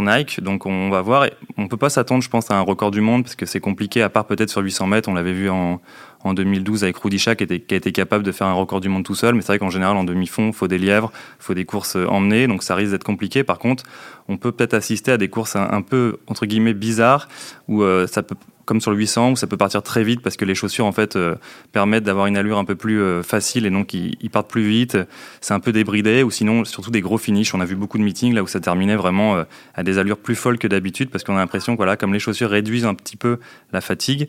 Nike. 0.02 0.42
Donc 0.42 0.68
on 0.68 0.92
va 0.92 1.02
voir. 1.02 1.26
On 1.58 1.68
peut 1.68 1.78
pas 1.78 1.90
s'attendre, 1.90 2.22
je 2.22 2.30
pense, 2.30 2.52
à 2.52 2.56
un 2.56 2.62
record 2.62 2.92
du 2.92 3.02
monde 3.02 3.24
parce 3.24 3.36
que 3.36 3.48
c'est 3.48 3.60
compliqué. 3.60 4.04
À 4.04 4.10
part 4.10 4.26
peut-être 4.26 4.52
sur 4.52 4.62
800 4.62 4.86
mètres, 4.86 5.10
on 5.10 5.16
l'avait 5.16 5.34
vu 5.34 5.50
en, 5.50 5.82
en 6.24 6.34
2012 6.36 6.84
avec 6.84 6.98
Rudisha 6.98 7.36
qui, 7.36 7.44
était, 7.46 7.60
qui 7.60 7.74
a 7.74 7.78
été 7.78 7.92
capable 7.92 8.24
de 8.24 8.32
faire 8.32 8.46
un 8.46 8.54
record 8.54 8.82
du 8.82 8.90
monde 8.90 9.04
tout 9.04 9.16
seul. 9.16 9.34
Mais 9.34 9.42
c'est 9.42 9.48
vrai 9.48 9.60
qu'en 9.60 9.72
général, 9.72 9.98
en 9.98 10.04
demi-fond, 10.04 10.52
faut 10.52 10.68
des 10.68 10.78
lièvres, 10.78 11.12
faut 11.40 11.56
des 11.56 11.66
courses 11.66 11.96
emmenées, 11.96 12.46
donc 12.46 12.62
ça 12.62 12.76
risque 12.76 12.92
d'être 12.92 13.04
compliqué. 13.04 13.44
Par 13.44 13.58
contre, 13.58 13.84
on 14.28 14.38
peut 14.38 14.52
peut-être 14.52 14.76
assister 14.76 15.12
à 15.12 15.18
des 15.18 15.30
courses 15.30 15.56
un, 15.56 15.82
peu 15.82 16.18
entre 16.28 16.46
guillemets 16.46 16.76
bizarres 16.76 17.28
où 17.68 17.84
ça 18.06 18.22
peut 18.22 18.36
comme 18.70 18.82
sur 18.82 18.92
le 18.92 18.98
800 18.98 19.32
où 19.32 19.36
ça 19.36 19.48
peut 19.48 19.58
partir 19.58 19.82
très 19.82 20.04
vite 20.04 20.22
parce 20.22 20.38
que 20.38 20.46
les 20.46 20.54
chaussures 20.54 20.86
en 20.86 20.92
fait 20.92 21.16
euh, 21.16 21.34
permettent 21.72 22.04
d'avoir 22.04 22.28
une 22.28 22.38
allure 22.38 22.60
un 22.60 22.66
peu 22.66 22.76
plus 22.76 23.02
euh, 23.02 23.24
facile 23.24 23.66
et 23.66 23.72
donc 23.72 23.96
ils, 23.96 24.30
partent 24.30 24.48
plus 24.48 24.62
vite. 24.62 24.96
C'est 25.42 25.56
un 25.56 25.60
peu 25.60 25.72
débridé 25.72 26.22
ou 26.22 26.30
sinon 26.30 26.64
surtout 26.66 26.92
des 26.92 27.02
gros 27.02 27.18
finishes. 27.18 27.56
On 27.56 27.62
a 27.62 27.66
vu 27.66 27.76
beaucoup 27.76 27.98
de 27.98 28.04
meetings 28.04 28.36
là 28.36 28.44
où 28.44 28.48
ça 28.48 28.60
terminait 28.60 28.96
vraiment 28.96 29.38
euh, 29.38 29.44
à 29.74 29.82
des 29.82 29.98
allures 29.98 30.20
plus 30.20 30.36
folles 30.36 30.60
que 30.60 30.68
d'habitude 30.68 31.10
parce 31.10 31.24
qu'on 31.24 31.36
a 31.36 31.40
l'impression 31.40 31.74
que 31.74 31.78
voilà 31.78 31.98
comme 31.98 32.14
les 32.14 32.20
chaussures 32.20 32.52
réduisent 32.52 32.86
un 32.86 32.94
petit 32.94 33.18
peu 33.18 33.40
la 33.74 33.82
fatigue, 33.82 34.28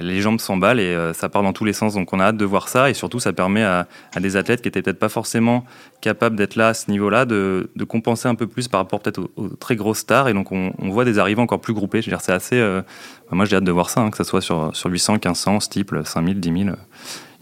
les 0.00 0.20
jambes 0.20 0.40
s'emballent 0.40 0.80
et 0.80 0.94
euh, 0.94 1.12
ça 1.12 1.28
part 1.28 1.42
dans 1.42 1.52
tous 1.52 1.64
les 1.64 1.72
sens. 1.72 1.94
Donc 1.94 2.12
on 2.12 2.20
a 2.20 2.24
hâte 2.24 2.36
de 2.36 2.44
voir 2.44 2.68
ça 2.68 2.90
et 2.90 2.94
surtout 2.94 3.20
ça 3.20 3.32
permet 3.32 3.62
à, 3.62 3.86
des 4.20 4.36
athlètes 4.36 4.62
qui 4.62 4.68
étaient 4.68 4.82
peut-être 4.82 4.98
pas 4.98 5.08
forcément 5.08 5.64
capables 6.00 6.36
d'être 6.36 6.56
là 6.56 6.68
à 6.68 6.74
ce 6.74 6.90
niveau-là 6.90 7.24
de, 7.24 7.68
compenser 7.88 8.28
un 8.28 8.34
peu 8.34 8.46
plus 8.46 8.68
par 8.68 8.80
rapport 8.80 9.00
peut-être 9.00 9.20
aux, 9.36 9.48
très 9.48 9.76
grosses 9.76 9.98
stars 9.98 10.28
et 10.28 10.34
donc 10.34 10.50
on, 10.52 10.72
voit 10.90 11.04
des 11.04 11.18
arrivées 11.18 11.42
encore 11.42 11.60
plus 11.60 11.74
groupées. 11.74 12.02
Je 12.02 12.06
veux 12.06 12.16
dire 12.16 12.20
c'est 12.20 12.32
assez. 12.32 12.56
Euh, 12.56 12.82
moi 13.30 13.44
j'ai 13.44 13.56
hâte 13.56 13.64
de 13.64 13.72
voir 13.72 13.90
ça, 13.90 14.00
hein, 14.00 14.10
que 14.10 14.16
ce 14.16 14.24
soit 14.24 14.40
sur, 14.40 14.74
sur 14.74 14.90
800, 14.90 15.14
1500, 15.14 15.60
steeple, 15.60 16.02
5000, 16.04 16.40
10 16.40 16.64
000. 16.64 16.76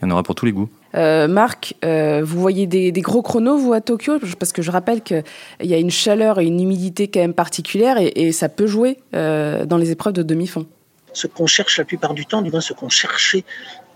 Il 0.02 0.08
y 0.08 0.10
en 0.10 0.10
aura 0.10 0.22
pour 0.22 0.34
tous 0.34 0.44
les 0.44 0.52
goûts. 0.52 0.68
Euh, 0.96 1.28
Marc, 1.28 1.74
vous 1.82 2.40
voyez 2.40 2.66
des, 2.66 2.92
gros 3.00 3.22
chronos, 3.22 3.56
vous, 3.56 3.72
à 3.72 3.80
Tokyo? 3.80 4.18
Parce 4.38 4.52
que 4.52 4.60
je 4.60 4.70
rappelle 4.70 5.02
qu'il 5.02 5.24
y 5.62 5.72
a 5.72 5.78
une 5.78 5.90
chaleur 5.90 6.40
et 6.40 6.46
une 6.46 6.60
humidité 6.60 7.08
quand 7.08 7.20
même 7.20 7.34
particulière 7.34 7.96
et 7.98 8.32
ça 8.32 8.48
peut 8.48 8.66
jouer 8.66 8.98
dans 9.12 9.78
les 9.78 9.90
épreuves 9.90 10.12
de 10.12 10.22
demi-fond 10.22 10.66
ce 11.14 11.26
qu'on 11.26 11.46
cherche 11.46 11.78
la 11.78 11.84
plupart 11.84 12.14
du 12.14 12.26
temps, 12.26 12.42
du 12.42 12.50
moins 12.50 12.60
ce 12.60 12.72
qu'on 12.72 12.88
cherchait 12.88 13.44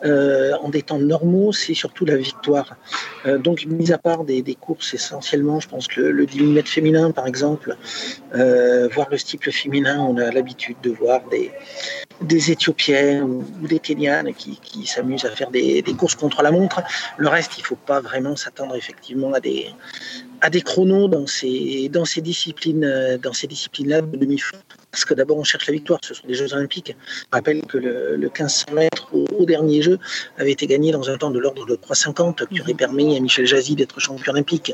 euh, 0.04 0.52
en 0.62 0.68
des 0.68 0.82
temps 0.82 0.98
normaux, 0.98 1.52
c'est 1.52 1.74
surtout 1.74 2.04
la 2.04 2.16
victoire. 2.16 2.76
Euh, 3.26 3.38
donc, 3.38 3.66
mis 3.66 3.92
à 3.92 3.98
part 3.98 4.22
des, 4.24 4.42
courses 4.60 4.94
essentiellement, 4.94 5.58
je 5.58 5.68
pense 5.68 5.88
que 5.88 6.00
le, 6.00 6.24
10 6.24 6.38
000 6.38 6.50
mètres 6.50 6.70
féminin, 6.70 7.10
par 7.10 7.26
exemple, 7.26 7.76
euh, 8.34 8.88
voir 8.94 9.08
le 9.10 9.18
steeple 9.18 9.50
féminin, 9.50 9.98
on 10.00 10.16
a 10.18 10.30
l'habitude 10.30 10.76
de 10.82 10.90
voir 10.90 11.22
des, 11.30 11.50
des 12.20 12.52
Éthiopiens 12.52 13.22
ou, 13.22 13.44
des 13.66 13.80
Kenyanes 13.80 14.32
qui, 14.34 14.86
s'amusent 14.86 15.24
à 15.24 15.30
faire 15.30 15.50
des, 15.50 15.82
courses 15.98 16.14
contre 16.14 16.42
la 16.42 16.52
montre. 16.52 16.80
Le 17.16 17.28
reste, 17.28 17.58
il 17.58 17.62
ne 17.62 17.66
faut 17.66 17.76
pas 17.76 18.00
vraiment 18.00 18.36
s'attendre 18.36 18.76
effectivement 18.76 19.32
à 19.32 19.40
des, 19.40 19.66
à 20.40 20.50
des 20.50 20.62
chronos 20.62 21.08
dans 21.08 21.26
ces, 21.26 21.88
dans 21.88 22.04
ces 22.04 22.20
disciplines, 22.20 23.18
dans 23.22 23.32
ces 23.32 23.46
disciplines-là 23.46 24.02
de 24.02 24.16
demi-fond. 24.16 24.58
Parce 24.90 25.04
que 25.04 25.14
d'abord, 25.14 25.36
on 25.36 25.44
cherche 25.44 25.66
la 25.66 25.74
victoire. 25.74 26.00
Ce 26.02 26.14
sont 26.14 26.26
les 26.26 26.34
Jeux 26.34 26.52
Olympiques. 26.54 26.96
Je 26.98 27.24
rappelle 27.30 27.62
que 27.66 27.78
le, 27.78 28.16
1500 28.16 28.72
mètres 28.72 29.08
au, 29.12 29.44
dernier 29.44 29.82
jeu 29.82 29.98
avait 30.38 30.52
été 30.52 30.66
gagné 30.66 30.92
dans 30.92 31.08
un 31.10 31.16
temps 31.16 31.30
de 31.30 31.38
l'ordre 31.38 31.66
de 31.66 31.76
3,50 31.76 32.48
qui 32.48 32.60
aurait 32.60 32.74
permis 32.74 33.16
à 33.16 33.20
Michel 33.20 33.46
Jazzy 33.46 33.76
d'être 33.76 34.00
champion 34.00 34.32
olympique. 34.32 34.72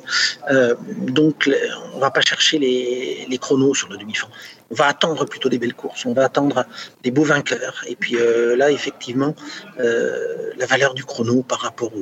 Euh, 0.50 0.74
donc, 0.98 1.50
on 1.94 1.98
va 1.98 2.10
pas 2.10 2.20
chercher 2.20 2.58
les, 2.58 3.26
les 3.28 3.38
chronos 3.38 3.74
sur 3.74 3.88
le 3.88 3.96
demi-fond. 3.96 4.28
On 4.70 4.74
va 4.74 4.86
attendre 4.86 5.24
plutôt 5.26 5.48
des 5.48 5.58
belles 5.58 5.74
courses. 5.74 6.06
On 6.06 6.14
va 6.14 6.24
attendre 6.24 6.64
des 7.02 7.10
beaux 7.10 7.22
vainqueurs. 7.22 7.84
Et 7.86 7.96
puis 7.96 8.16
euh, 8.16 8.56
là, 8.56 8.70
effectivement, 8.70 9.34
euh, 9.78 10.50
la 10.56 10.66
valeur 10.66 10.94
du 10.94 11.04
chrono 11.04 11.42
par 11.42 11.60
rapport, 11.60 11.92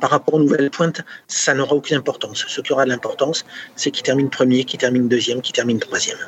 par 0.00 0.10
rapport 0.10 0.34
aux 0.34 0.40
nouvelles 0.40 0.70
pointes, 0.70 1.02
ça 1.28 1.54
n'aura 1.54 1.74
aucune 1.74 1.96
importance. 1.96 2.44
Ce 2.48 2.60
qui 2.60 2.72
aura 2.72 2.83
l'importance, 2.86 3.44
c'est 3.76 3.90
qui 3.90 4.02
termine 4.02 4.30
premier, 4.30 4.64
qui 4.64 4.78
termine 4.78 5.08
deuxième, 5.08 5.40
qui 5.40 5.52
termine 5.52 5.78
troisième. 5.78 6.18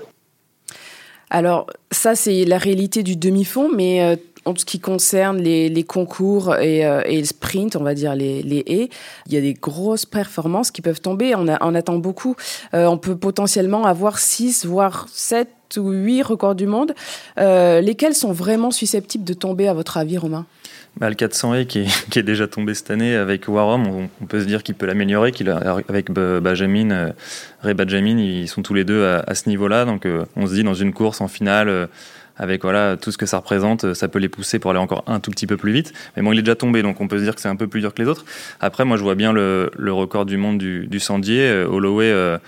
Alors 1.30 1.66
ça, 1.90 2.14
c'est 2.14 2.44
la 2.44 2.58
réalité 2.58 3.02
du 3.02 3.16
demi-fond, 3.16 3.70
mais 3.74 4.02
euh, 4.02 4.16
en 4.44 4.54
ce 4.54 4.64
qui 4.64 4.78
concerne 4.78 5.38
les, 5.38 5.84
concours 5.84 6.54
et, 6.56 6.86
euh, 6.86 7.02
et, 7.04 7.18
le 7.18 7.24
sprint, 7.24 7.74
on 7.74 7.82
va 7.82 7.94
dire 7.94 8.14
les, 8.14 8.62
haies, 8.66 8.88
il 9.26 9.34
y 9.34 9.36
a 9.36 9.40
des 9.40 9.54
grosses 9.54 10.06
performances 10.06 10.70
qui 10.70 10.82
peuvent 10.82 11.00
tomber. 11.00 11.34
On 11.34 11.74
attend 11.74 11.96
beaucoup. 11.96 12.36
Euh, 12.74 12.86
on 12.86 12.98
peut 12.98 13.16
potentiellement 13.16 13.86
avoir 13.86 14.18
6, 14.18 14.66
voire 14.66 15.06
7 15.12 15.48
ou 15.78 15.90
8 15.90 16.22
records 16.22 16.54
du 16.54 16.66
monde. 16.66 16.94
lesquels 17.36 18.14
sont 18.14 18.32
vraiment 18.32 18.70
susceptibles 18.70 19.24
de 19.24 19.34
tomber, 19.34 19.66
à 19.66 19.74
votre 19.74 19.96
avis, 19.96 20.18
Romain? 20.18 20.46
Bah, 20.98 21.10
le 21.10 21.14
400E 21.14 21.66
qui 21.66 21.80
est, 22.18 22.22
déjà 22.22 22.46
tombé 22.46 22.72
cette 22.72 22.90
année 22.90 23.14
avec 23.14 23.48
Warham, 23.48 23.86
on, 23.86 24.26
peut 24.26 24.40
se 24.40 24.46
dire 24.46 24.62
qu'il 24.62 24.74
peut 24.74 24.86
l'améliorer, 24.86 25.30
qu'il 25.30 25.50
avec 25.50 26.10
Benjamin, 26.10 26.90
euh, 26.90 27.12
Ray 27.60 27.74
Benjamin, 27.74 28.18
ils 28.18 28.48
sont 28.48 28.62
tous 28.62 28.72
les 28.72 28.84
deux 28.84 29.04
à, 29.04 29.34
ce 29.34 29.48
niveau-là. 29.48 29.84
Donc 29.84 30.06
euh, 30.06 30.24
on 30.36 30.46
se 30.46 30.54
dit 30.54 30.62
dans 30.62 30.74
une 30.74 30.94
course 30.94 31.20
en 31.20 31.28
finale, 31.28 31.68
euh, 31.68 31.86
avec 32.38 32.62
voilà 32.62 32.96
tout 32.96 33.12
ce 33.12 33.18
que 33.18 33.26
ça 33.26 33.38
représente, 33.38 33.94
ça 33.94 34.08
peut 34.08 34.18
les 34.18 34.28
pousser 34.28 34.58
pour 34.58 34.70
aller 34.70 34.80
encore 34.80 35.04
un 35.06 35.20
tout 35.20 35.30
petit 35.30 35.46
peu 35.46 35.58
plus 35.58 35.72
vite. 35.72 35.92
Mais 36.16 36.22
bon, 36.22 36.32
il 36.32 36.38
est 36.38 36.42
déjà 36.42 36.54
tombé, 36.54 36.82
donc 36.82 37.00
on 37.00 37.08
peut 37.08 37.18
se 37.18 37.24
dire 37.24 37.34
que 37.34 37.40
c'est 37.40 37.48
un 37.48 37.56
peu 37.56 37.66
plus 37.66 37.80
dur 37.80 37.92
que 37.92 38.00
les 38.00 38.08
autres. 38.08 38.24
Après, 38.60 38.84
moi, 38.84 38.96
je 38.96 39.02
vois 39.02 39.14
bien 39.14 39.32
le, 39.32 39.70
record 39.88 40.24
du 40.24 40.36
monde 40.36 40.58
du, 40.58 40.86
du 40.86 41.00
Sandier. 41.00 41.64
Holloway 41.68 42.38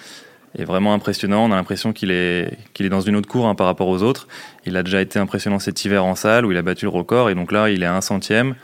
est 0.60 0.64
vraiment 0.64 0.94
impressionnant. 0.94 1.44
On 1.44 1.52
a 1.52 1.56
l'impression 1.56 1.92
qu'il 1.92 2.10
est, 2.10 2.56
qu'il 2.74 2.86
est 2.86 2.90
dans 2.90 3.00
une 3.00 3.16
autre 3.16 3.28
cour 3.28 3.46
hein, 3.46 3.54
par 3.54 3.66
rapport 3.66 3.88
aux 3.88 4.02
autres. 4.02 4.28
Il 4.66 4.76
a 4.76 4.82
déjà 4.82 5.00
été 5.00 5.18
impressionnant 5.18 5.58
cet 5.58 5.84
hiver 5.84 6.04
en 6.04 6.14
salle 6.14 6.44
où 6.44 6.52
il 6.52 6.58
a 6.58 6.62
battu 6.62 6.84
le 6.84 6.90
record 6.90 7.30
et 7.30 7.34
donc 7.34 7.52
là, 7.52 7.70
il 7.70 7.82
est 7.82 7.86
à 7.86 7.94
un 7.94 8.00
centième. 8.00 8.54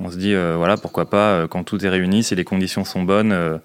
On 0.00 0.10
se 0.10 0.16
dit, 0.18 0.34
voilà, 0.34 0.76
pourquoi 0.76 1.08
pas, 1.08 1.46
quand 1.48 1.64
tout 1.64 1.82
est 1.82 1.88
réuni, 1.88 2.22
si 2.22 2.34
les 2.34 2.44
conditions 2.44 2.84
sont 2.84 3.02
bonnes 3.02 3.60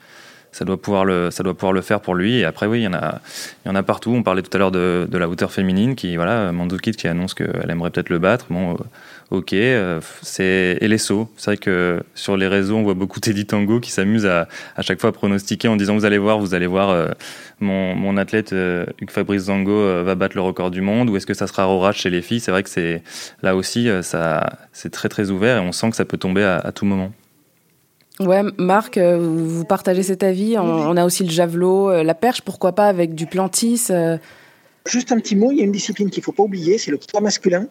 ça 0.51 0.65
doit 0.65 0.79
pouvoir 0.81 1.05
le, 1.05 1.31
ça 1.31 1.43
doit 1.43 1.53
pouvoir 1.53 1.73
le 1.73 1.81
faire 1.81 2.01
pour 2.01 2.15
lui. 2.15 2.39
Et 2.39 2.45
après, 2.45 2.65
oui, 2.65 2.81
il 2.81 2.83
y 2.83 2.88
en 2.88 2.93
a, 2.93 3.21
il 3.65 3.69
y 3.69 3.71
en 3.71 3.75
a 3.75 3.83
partout. 3.83 4.11
On 4.11 4.23
parlait 4.23 4.41
tout 4.41 4.55
à 4.55 4.59
l'heure 4.59 4.71
de, 4.71 5.07
de, 5.09 5.17
la 5.17 5.29
hauteur 5.29 5.51
féminine, 5.51 5.95
qui, 5.95 6.15
voilà, 6.15 6.51
Mandukit 6.51 6.91
qui 6.91 7.07
annonce 7.07 7.33
qu'elle 7.33 7.69
aimerait 7.69 7.89
peut-être 7.89 8.09
le 8.09 8.19
battre. 8.19 8.47
Bon, 8.50 8.73
euh, 8.73 8.77
ok. 9.31 9.53
Euh, 9.53 10.00
c'est 10.21 10.77
et 10.79 10.88
les 10.88 10.97
sauts. 10.97 11.27
C'est 11.38 11.51
vrai 11.51 11.57
que 11.57 12.03
sur 12.13 12.38
les 12.38 12.47
réseaux, 12.47 12.75
on 12.75 12.83
voit 12.83 12.93
beaucoup 12.93 13.19
Teddy 13.21 13.45
Tango 13.45 13.79
qui 13.79 13.91
s'amuse 13.91 14.25
à, 14.25 14.47
à 14.75 14.81
chaque 14.81 15.01
fois 15.01 15.09
à 15.09 15.13
pronostiquer 15.13 15.67
en 15.67 15.75
disant 15.75 15.95
vous 15.95 16.05
allez 16.05 16.17
voir, 16.17 16.39
vous 16.39 16.53
allez 16.53 16.67
voir, 16.67 16.89
euh, 16.89 17.09
mon, 17.59 17.95
mon 17.95 18.17
athlète 18.17 18.53
Hugues 18.53 19.11
Fabrice 19.11 19.43
Zango 19.43 20.03
va 20.03 20.15
battre 20.15 20.35
le 20.35 20.41
record 20.41 20.71
du 20.71 20.81
monde. 20.81 21.09
Ou 21.09 21.17
est-ce 21.17 21.25
que 21.25 21.33
ça 21.33 21.47
sera 21.47 21.65
Rorach 21.65 21.97
chez 21.97 22.09
les 22.09 22.21
filles? 22.21 22.39
C'est 22.39 22.51
vrai 22.51 22.63
que 22.63 22.69
c'est 22.69 23.01
là 23.41 23.55
aussi, 23.55 23.89
ça, 24.03 24.59
c'est 24.73 24.91
très 24.91 25.09
très 25.09 25.31
ouvert 25.31 25.57
et 25.57 25.59
on 25.59 25.71
sent 25.71 25.89
que 25.89 25.95
ça 25.95 26.05
peut 26.05 26.17
tomber 26.17 26.43
à, 26.43 26.57
à 26.57 26.71
tout 26.71 26.85
moment. 26.85 27.11
Ouais, 28.19 28.43
Marc, 28.57 28.97
euh, 28.97 29.17
vous 29.17 29.65
partagez 29.65 30.03
cet 30.03 30.23
avis? 30.23 30.57
On, 30.57 30.95
a 30.97 31.05
aussi 31.05 31.23
le 31.23 31.31
javelot, 31.31 31.89
euh, 31.89 32.03
la 32.03 32.13
perche, 32.13 32.41
pourquoi 32.41 32.73
pas 32.73 32.88
avec 32.88 33.15
du 33.15 33.25
plantis. 33.25 33.88
Euh? 33.89 34.17
Juste 34.88 35.11
un 35.11 35.19
petit 35.19 35.35
mot, 35.35 35.51
il 35.51 35.57
y 35.57 35.61
a 35.61 35.63
une 35.63 35.71
discipline 35.71 36.09
qu'il 36.09 36.21
ne 36.21 36.25
faut 36.25 36.31
pas 36.31 36.43
oublier, 36.43 36.77
c'est 36.77 36.91
le 36.91 36.97
poids 36.97 37.21
masculin. 37.21 37.67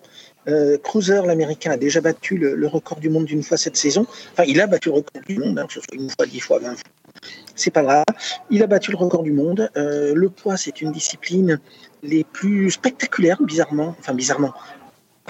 Cruiser, 0.82 1.22
l'américain, 1.26 1.72
a 1.72 1.76
déjà 1.76 2.00
battu 2.00 2.36
le, 2.36 2.66
record 2.66 2.98
du 2.98 3.08
monde 3.08 3.26
d'une 3.26 3.42
fois 3.42 3.56
cette 3.56 3.76
saison. 3.76 4.06
Enfin, 4.32 4.44
il 4.46 4.60
a 4.60 4.66
battu 4.66 4.88
le 4.88 4.96
record 4.96 5.22
du 5.26 5.38
monde, 5.38 5.58
hein, 5.58 5.66
que 5.66 5.74
ce 5.74 5.80
soit 5.80 5.94
une 5.94 6.10
fois, 6.10 6.26
dix 6.26 6.40
fois, 6.40 6.58
vingt 6.58 6.74
fois. 6.74 7.22
C'est 7.54 7.70
pas 7.70 7.82
grave. 7.82 8.04
Il 8.50 8.62
a 8.62 8.66
battu 8.66 8.90
le 8.90 8.96
record 8.96 9.22
du 9.22 9.32
monde. 9.32 9.70
le 9.74 10.28
poids, 10.28 10.56
c'est 10.56 10.80
une 10.80 10.92
discipline 10.92 11.60
les 12.02 12.24
plus 12.24 12.70
spectaculaires, 12.70 13.42
bizarrement. 13.42 13.94
Enfin, 14.00 14.14
bizarrement 14.14 14.52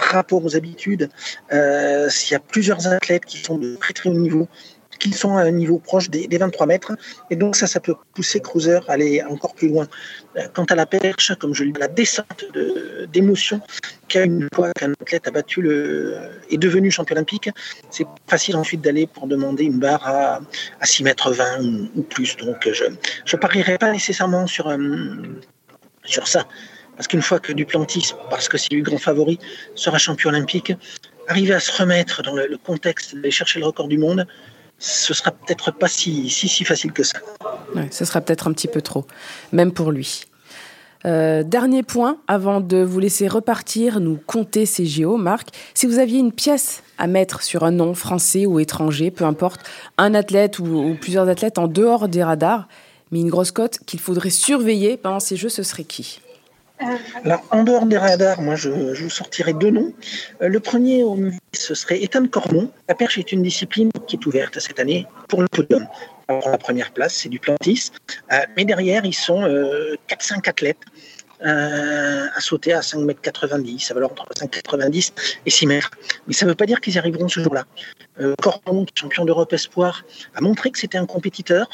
rapport 0.01 0.43
aux 0.43 0.55
habitudes. 0.55 1.09
Euh, 1.51 2.09
il 2.27 2.31
y 2.31 2.35
a 2.35 2.39
plusieurs 2.39 2.87
athlètes 2.87 3.25
qui 3.25 3.37
sont 3.37 3.57
de 3.57 3.75
très 3.75 3.93
très 3.93 4.09
haut 4.09 4.13
niveau 4.13 4.47
qui 5.01 5.13
sont 5.13 5.35
à 5.35 5.41
un 5.41 5.51
niveau 5.51 5.79
proche 5.79 6.09
des, 6.09 6.37
23 6.37 6.67
mètres. 6.67 6.93
Et 7.31 7.35
donc 7.35 7.55
ça, 7.55 7.65
ça 7.65 7.79
peut 7.79 7.95
pousser 8.13 8.39
Cruiser 8.39 8.79
à 8.87 8.93
aller 8.93 9.23
encore 9.23 9.55
plus 9.55 9.67
loin. 9.67 9.87
Euh, 10.37 10.47
quant 10.53 10.65
à 10.65 10.75
la 10.75 10.85
perche, 10.85 11.33
comme 11.39 11.53
je 11.55 11.63
l'ai 11.63 11.71
dit, 11.71 11.79
la 11.79 11.87
descente 11.87 12.45
d'émotion 13.11 13.61
qu'à 14.07 14.23
une 14.23 14.47
fois 14.53 14.71
qu'un 14.73 14.91
athlète 14.93 15.27
a 15.27 15.31
battu 15.31 15.61
le, 15.61 16.17
est 16.51 16.57
devenu 16.57 16.91
champion 16.91 17.15
olympique, 17.15 17.49
c'est 17.89 18.05
facile 18.27 18.55
ensuite 18.55 18.81
d'aller 18.81 19.07
pour 19.07 19.25
demander 19.25 19.63
une 19.63 19.79
barre 19.79 20.07
à, 20.07 20.41
à 20.79 20.85
6 20.85 21.03
mètres 21.03 21.31
20 21.31 21.61
ou, 21.95 22.03
plus. 22.03 22.37
Donc 22.37 22.69
je 22.71 22.85
ne 22.85 23.41
parierai 23.41 23.79
pas 23.79 23.91
nécessairement 23.91 24.45
sur, 24.45 24.67
euh, 24.67 24.77
sur 26.03 26.27
ça. 26.27 26.47
Parce 26.95 27.07
qu'une 27.07 27.23
fois 27.23 27.39
que 27.39 27.53
Duplantis, 27.53 28.13
parce 28.29 28.47
que 28.47 28.57
c'est 28.59 28.71
le 28.71 28.83
grand 28.83 28.99
favori, 28.99 29.39
sera 29.73 29.97
champion 29.97 30.29
olympique, 30.29 30.73
arriver 31.27 31.53
à 31.55 31.59
se 31.59 31.71
remettre 31.81 32.21
dans 32.21 32.35
le, 32.35 32.45
le 32.45 32.57
contexte 32.57 33.15
d'aller 33.15 33.31
chercher 33.31 33.59
le 33.59 33.65
record 33.65 33.87
du 33.87 33.97
monde, 33.97 34.27
ce 34.81 35.13
sera 35.13 35.31
peut-être 35.31 35.71
pas 35.71 35.87
si, 35.87 36.29
si, 36.29 36.49
si 36.49 36.65
facile 36.65 36.91
que 36.91 37.03
ça. 37.03 37.19
Ouais, 37.75 37.87
ce 37.91 38.03
sera 38.03 38.19
peut-être 38.19 38.47
un 38.47 38.53
petit 38.53 38.67
peu 38.67 38.81
trop, 38.81 39.05
même 39.51 39.71
pour 39.71 39.91
lui. 39.91 40.25
Euh, 41.05 41.43
dernier 41.43 41.83
point, 41.83 42.17
avant 42.27 42.61
de 42.61 42.77
vous 42.77 42.99
laisser 42.99 43.27
repartir, 43.27 43.99
nous 43.99 44.19
compter 44.25 44.65
ces 44.65 44.85
JO, 44.85 45.17
Marc. 45.17 45.49
Si 45.73 45.85
vous 45.85 45.99
aviez 45.99 46.19
une 46.19 46.31
pièce 46.31 46.83
à 46.97 47.07
mettre 47.07 47.43
sur 47.43 47.63
un 47.63 47.71
nom 47.71 47.93
français 47.93 48.45
ou 48.45 48.59
étranger, 48.59 49.11
peu 49.11 49.23
importe, 49.23 49.61
un 49.97 50.13
athlète 50.15 50.59
ou, 50.59 50.65
ou 50.65 50.95
plusieurs 50.99 51.29
athlètes 51.29 51.59
en 51.59 51.67
dehors 51.67 52.07
des 52.07 52.23
radars, 52.23 52.67
mais 53.11 53.21
une 53.21 53.29
grosse 53.29 53.51
cote 53.51 53.79
qu'il 53.85 53.99
faudrait 53.99 54.29
surveiller 54.29 54.97
pendant 54.97 55.19
ces 55.19 55.35
Jeux, 55.35 55.49
ce 55.49 55.63
serait 55.63 55.83
qui? 55.83 56.21
Alors, 57.23 57.43
en 57.51 57.63
dehors 57.63 57.85
des 57.85 57.97
radars, 57.97 58.41
moi, 58.41 58.55
je, 58.55 58.69
vous 58.69 59.09
sortirai 59.09 59.53
deux 59.53 59.71
noms. 59.71 59.93
Euh, 60.41 60.47
le 60.47 60.59
premier, 60.59 61.03
ce 61.53 61.73
serait 61.73 62.01
Ethan 62.01 62.25
Cormon. 62.27 62.71
La 62.87 62.95
perche 62.95 63.17
est 63.17 63.31
une 63.31 63.43
discipline 63.43 63.91
qui 64.07 64.15
est 64.15 64.25
ouverte 64.25 64.59
cette 64.59 64.79
année 64.79 65.07
pour 65.27 65.41
le 65.41 65.47
podium. 65.47 65.87
Alors, 66.27 66.49
la 66.49 66.57
première 66.57 66.91
place, 66.91 67.13
c'est 67.13 67.29
du 67.29 67.39
plantis. 67.39 67.91
Euh, 68.31 68.37
mais 68.55 68.65
derrière, 68.65 69.05
ils 69.05 69.13
sont 69.13 69.41
4-5 69.41 69.47
euh, 69.47 69.95
athlètes 70.45 70.77
à 71.43 72.39
sauter 72.39 72.71
à 72.73 72.81
5,90 72.81 73.71
m. 73.71 73.79
Ça 73.79 73.95
va 73.95 74.01
leur 74.01 74.11
entre 74.11 74.27
5,90 74.33 75.11
et 75.45 75.49
6 75.49 75.65
mètres. 75.65 75.89
Mais 76.27 76.33
ça 76.33 76.45
ne 76.45 76.51
veut 76.51 76.55
pas 76.55 76.67
dire 76.67 76.79
qu'ils 76.79 76.99
arriveront 76.99 77.27
ce 77.27 77.39
jour-là. 77.39 77.65
Euh, 78.19 78.35
champion 78.95 79.25
d'Europe 79.25 79.53
Espoir, 79.53 80.03
a 80.35 80.41
montré 80.41 80.69
que 80.71 80.77
c'était 80.77 80.97
un 80.97 81.05
compétiteur. 81.05 81.67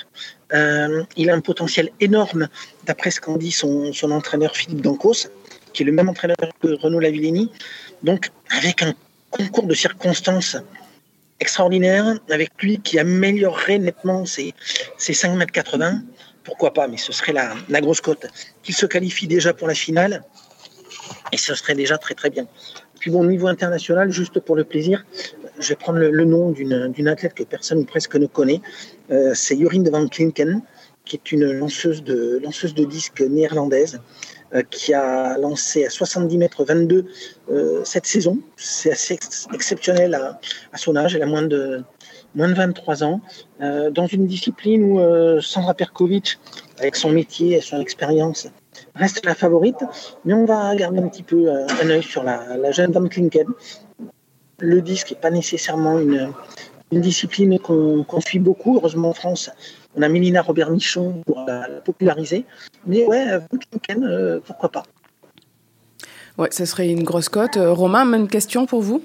Euh, 0.54 1.04
il 1.16 1.30
a 1.30 1.34
un 1.34 1.42
potentiel 1.42 1.90
énorme, 2.00 2.48
d'après 2.86 3.12
ce 3.12 3.20
qu'en 3.20 3.38
dit 3.38 3.52
son, 3.52 3.92
entraîneur 4.12 4.56
Philippe 4.56 4.82
Dancos, 4.82 5.30
qui 5.74 5.84
est 5.84 5.86
le 5.86 5.92
même 5.92 6.10
entraîneur 6.10 6.38
que 6.62 6.80
Renaud 6.80 7.00
Lavilleni. 7.00 7.52
Donc, 8.04 8.30
avec 8.56 8.84
un 8.84 8.94
concours 9.32 9.66
de 9.66 9.74
circonstances 9.74 10.58
extraordinaire, 11.40 12.20
avec 12.30 12.52
lui 12.62 12.80
qui 12.80 12.98
améliorerait 12.98 13.78
nettement 13.80 14.26
ses, 14.26 14.54
ses 14.98 15.14
5,80 15.14 15.82
m 15.82 16.04
pourquoi 16.48 16.74
pas, 16.74 16.88
mais 16.88 16.96
ce 16.96 17.12
serait 17.12 17.34
la, 17.34 17.82
grosse 17.82 18.00
cote. 18.00 18.26
Qu'il 18.64 18.74
se 18.74 18.86
qualifie 18.86 19.28
déjà 19.28 19.54
pour 19.54 19.68
la 19.68 19.74
finale, 19.74 20.24
et 21.34 21.38
ce 21.38 21.54
serait 21.56 21.76
déjà 21.76 21.98
très 21.98 22.16
très 22.16 22.30
bien. 22.30 22.48
Puis 23.08 23.14
bon, 23.14 23.22
au 23.22 23.26
niveau 23.26 23.48
international, 23.48 24.12
juste 24.12 24.38
pour 24.42 24.58
le 24.58 24.66
plaisir, 24.66 25.06
je 25.60 25.70
vais 25.70 25.78
prendre 25.78 26.00
le, 26.00 26.26
nom 26.26 26.52
d'une 26.52 27.08
athlète 27.08 27.34
que 27.34 27.44
personne 27.44 27.78
ou 27.78 27.86
presque 27.86 28.18
ne 28.18 28.26
connaît. 28.26 28.60
Euh, 29.12 29.32
c'est 29.34 29.58
Jorien 29.58 29.82
de 29.82 29.90
Van 29.90 30.06
Klinken, 30.10 30.62
qui 31.06 31.16
est 31.16 31.32
une 31.32 31.50
lanceuse 31.54 32.04
de, 32.04 32.42
lanceuse 32.44 32.74
de 32.74 32.84
disques 32.84 33.22
néerlandaise, 33.22 34.02
euh, 34.54 34.62
qui 34.70 34.94
a 34.94 35.38
lancé 35.38 35.86
à 35.86 35.90
70 35.90 36.38
mètres 36.38 36.66
22 36.66 37.06
euh, 37.50 37.82
cette 37.86 38.08
saison. 38.08 38.40
C'est 38.58 38.92
assez 38.92 39.18
exceptionnel 39.54 40.14
à, 40.14 40.38
à, 40.74 40.78
son 40.78 40.98
âge. 40.98 41.16
Elle 41.16 41.24
a 41.24 41.28
moins 41.28 41.44
de, 41.44 41.86
moins 42.36 42.50
de 42.50 42.56
23 42.56 43.06
ans, 43.06 43.22
dans 43.62 44.08
une 44.08 44.28
discipline 44.28 44.84
où 44.84 45.42
Sandra 45.42 45.74
Perkovic, 45.74 46.40
avec 46.78 46.98
son 46.98 47.12
métier 47.12 47.56
et 47.56 47.62
son 47.62 47.80
expérience, 47.80 48.50
reste 48.96 49.26
la 49.26 49.36
favorite. 49.36 49.84
Mais 50.26 50.34
on 50.34 50.46
va 50.46 50.76
garder 50.76 51.00
un 51.00 51.08
petit 51.08 51.24
peu 51.24 51.50
euh, 51.50 51.66
un 51.82 51.90
œil 51.90 52.04
sur 52.04 52.24
la, 52.24 52.72
jeune 52.72 52.92
Van 52.92 53.08
Klinken. 53.08 53.48
Le 54.60 54.82
disque 54.82 55.12
n'est 55.12 55.18
pas 55.18 55.32
nécessairement 55.32 56.00
une, 56.00 56.34
discipline 56.92 57.60
qu'on 57.60 58.22
suit 58.22 58.40
beaucoup. 58.40 58.78
Heureusement, 58.78 59.10
en 59.10 59.14
France, 59.14 59.50
on 59.96 60.02
a 60.02 60.10
Mélina 60.10 60.42
Robert-Michon 60.42 61.22
pour 61.26 61.44
la, 61.46 61.68
populariser. 61.84 62.46
Mais 62.86 63.06
ouais, 63.06 63.38
Van 63.38 63.58
Klinken, 63.58 64.42
pourquoi 64.46 64.70
pas 64.70 64.84
Ouais, 66.38 66.50
ce 66.52 66.66
serait 66.66 66.90
une 66.90 67.04
grosse 67.04 67.30
cote. 67.30 67.58
Romain, 67.60 68.06
même 68.06 68.28
question 68.28 68.66
pour 68.66 68.82
vous? 68.82 69.04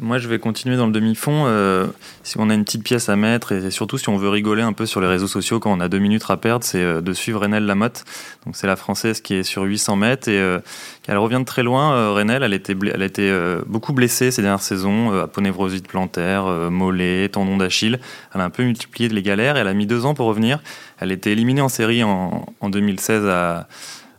Moi, 0.00 0.18
je 0.18 0.26
vais 0.26 0.38
continuer 0.38 0.76
dans 0.76 0.86
le 0.86 0.92
demi-fond. 0.92 1.44
Euh, 1.46 1.86
si 2.22 2.36
on 2.38 2.48
a 2.48 2.54
une 2.54 2.64
petite 2.64 2.82
pièce 2.82 3.10
à 3.10 3.16
mettre, 3.16 3.52
et 3.52 3.70
surtout 3.70 3.98
si 3.98 4.08
on 4.08 4.16
veut 4.16 4.30
rigoler 4.30 4.62
un 4.62 4.72
peu 4.72 4.86
sur 4.86 5.02
les 5.02 5.06
réseaux 5.06 5.26
sociaux 5.26 5.60
quand 5.60 5.70
on 5.70 5.80
a 5.80 5.88
deux 5.88 5.98
minutes 5.98 6.24
à 6.30 6.38
perdre, 6.38 6.64
c'est 6.64 6.80
euh, 6.80 7.00
de 7.02 7.12
suivre 7.12 7.40
Renelle 7.42 7.66
Lamotte. 7.66 8.04
Donc, 8.46 8.56
c'est 8.56 8.66
la 8.66 8.76
française 8.76 9.20
qui 9.20 9.34
est 9.34 9.42
sur 9.42 9.62
800 9.62 9.96
mètres 9.96 10.28
et 10.28 10.38
euh, 10.38 10.60
elle 11.06 11.18
revient 11.18 11.40
de 11.40 11.44
très 11.44 11.62
loin. 11.62 11.92
Euh, 11.94 12.24
elle, 12.24 12.54
était, 12.54 12.74
elle 12.94 13.02
a 13.02 13.04
été 13.04 13.32
beaucoup 13.66 13.92
blessée 13.92 14.30
ces 14.30 14.40
dernières 14.40 14.62
saisons, 14.62 15.12
aponevrosite 15.12 15.86
plantaire, 15.86 16.44
mollet, 16.70 17.28
tendon 17.28 17.58
d'Achille. 17.58 18.00
Elle 18.34 18.40
a 18.40 18.44
un 18.44 18.50
peu 18.50 18.62
multiplié 18.62 19.08
les 19.10 19.22
galères. 19.22 19.56
Elle 19.56 19.68
a 19.68 19.74
mis 19.74 19.86
deux 19.86 20.06
ans 20.06 20.14
pour 20.14 20.26
revenir. 20.26 20.60
Elle 21.00 21.12
était 21.12 21.32
éliminée 21.32 21.60
en 21.60 21.68
série 21.68 22.02
en 22.02 22.46
2016 22.62 23.26
à 23.26 23.66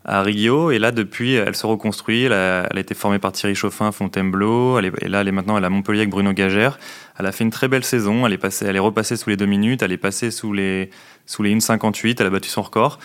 à 0.05 0.21
Rio. 0.21 0.71
Et 0.71 0.79
là, 0.79 0.91
depuis, 0.91 1.33
elle 1.33 1.55
se 1.55 1.65
reconstruit. 1.65 2.23
Elle 2.23 2.33
a, 2.33 2.67
elle 2.69 2.77
a 2.77 2.81
été 2.81 2.93
formée 2.93 3.19
par 3.19 3.31
Thierry 3.31 3.55
Chauffin, 3.55 3.91
Fontainebleau. 3.91 4.77
Elle 4.79 4.85
est, 4.85 4.93
et 5.01 5.07
là, 5.07 5.21
elle 5.21 5.27
est 5.27 5.33
maintenant 5.33 5.55
à 5.55 5.69
Montpellier 5.69 5.99
avec 5.99 6.09
Bruno 6.09 6.33
Gagère. 6.33 6.79
Elle 7.19 7.25
a 7.25 7.31
fait 7.31 7.43
une 7.43 7.51
très 7.51 7.67
belle 7.67 7.83
saison. 7.83 8.25
Elle 8.25 8.33
est, 8.33 8.37
passée, 8.37 8.65
elle 8.67 8.75
est 8.75 8.79
repassée 8.79 9.15
sous 9.15 9.29
les 9.29 9.37
deux 9.37 9.45
minutes. 9.45 9.81
Elle 9.81 9.91
est 9.91 9.97
passée 9.97 10.31
sous 10.31 10.53
les, 10.53 10.89
sous 11.25 11.43
les 11.43 11.55
1,58. 11.55 12.17
Elle 12.19 12.27
a 12.27 12.29
battu 12.29 12.49
son 12.49 12.61
record. 12.61 12.99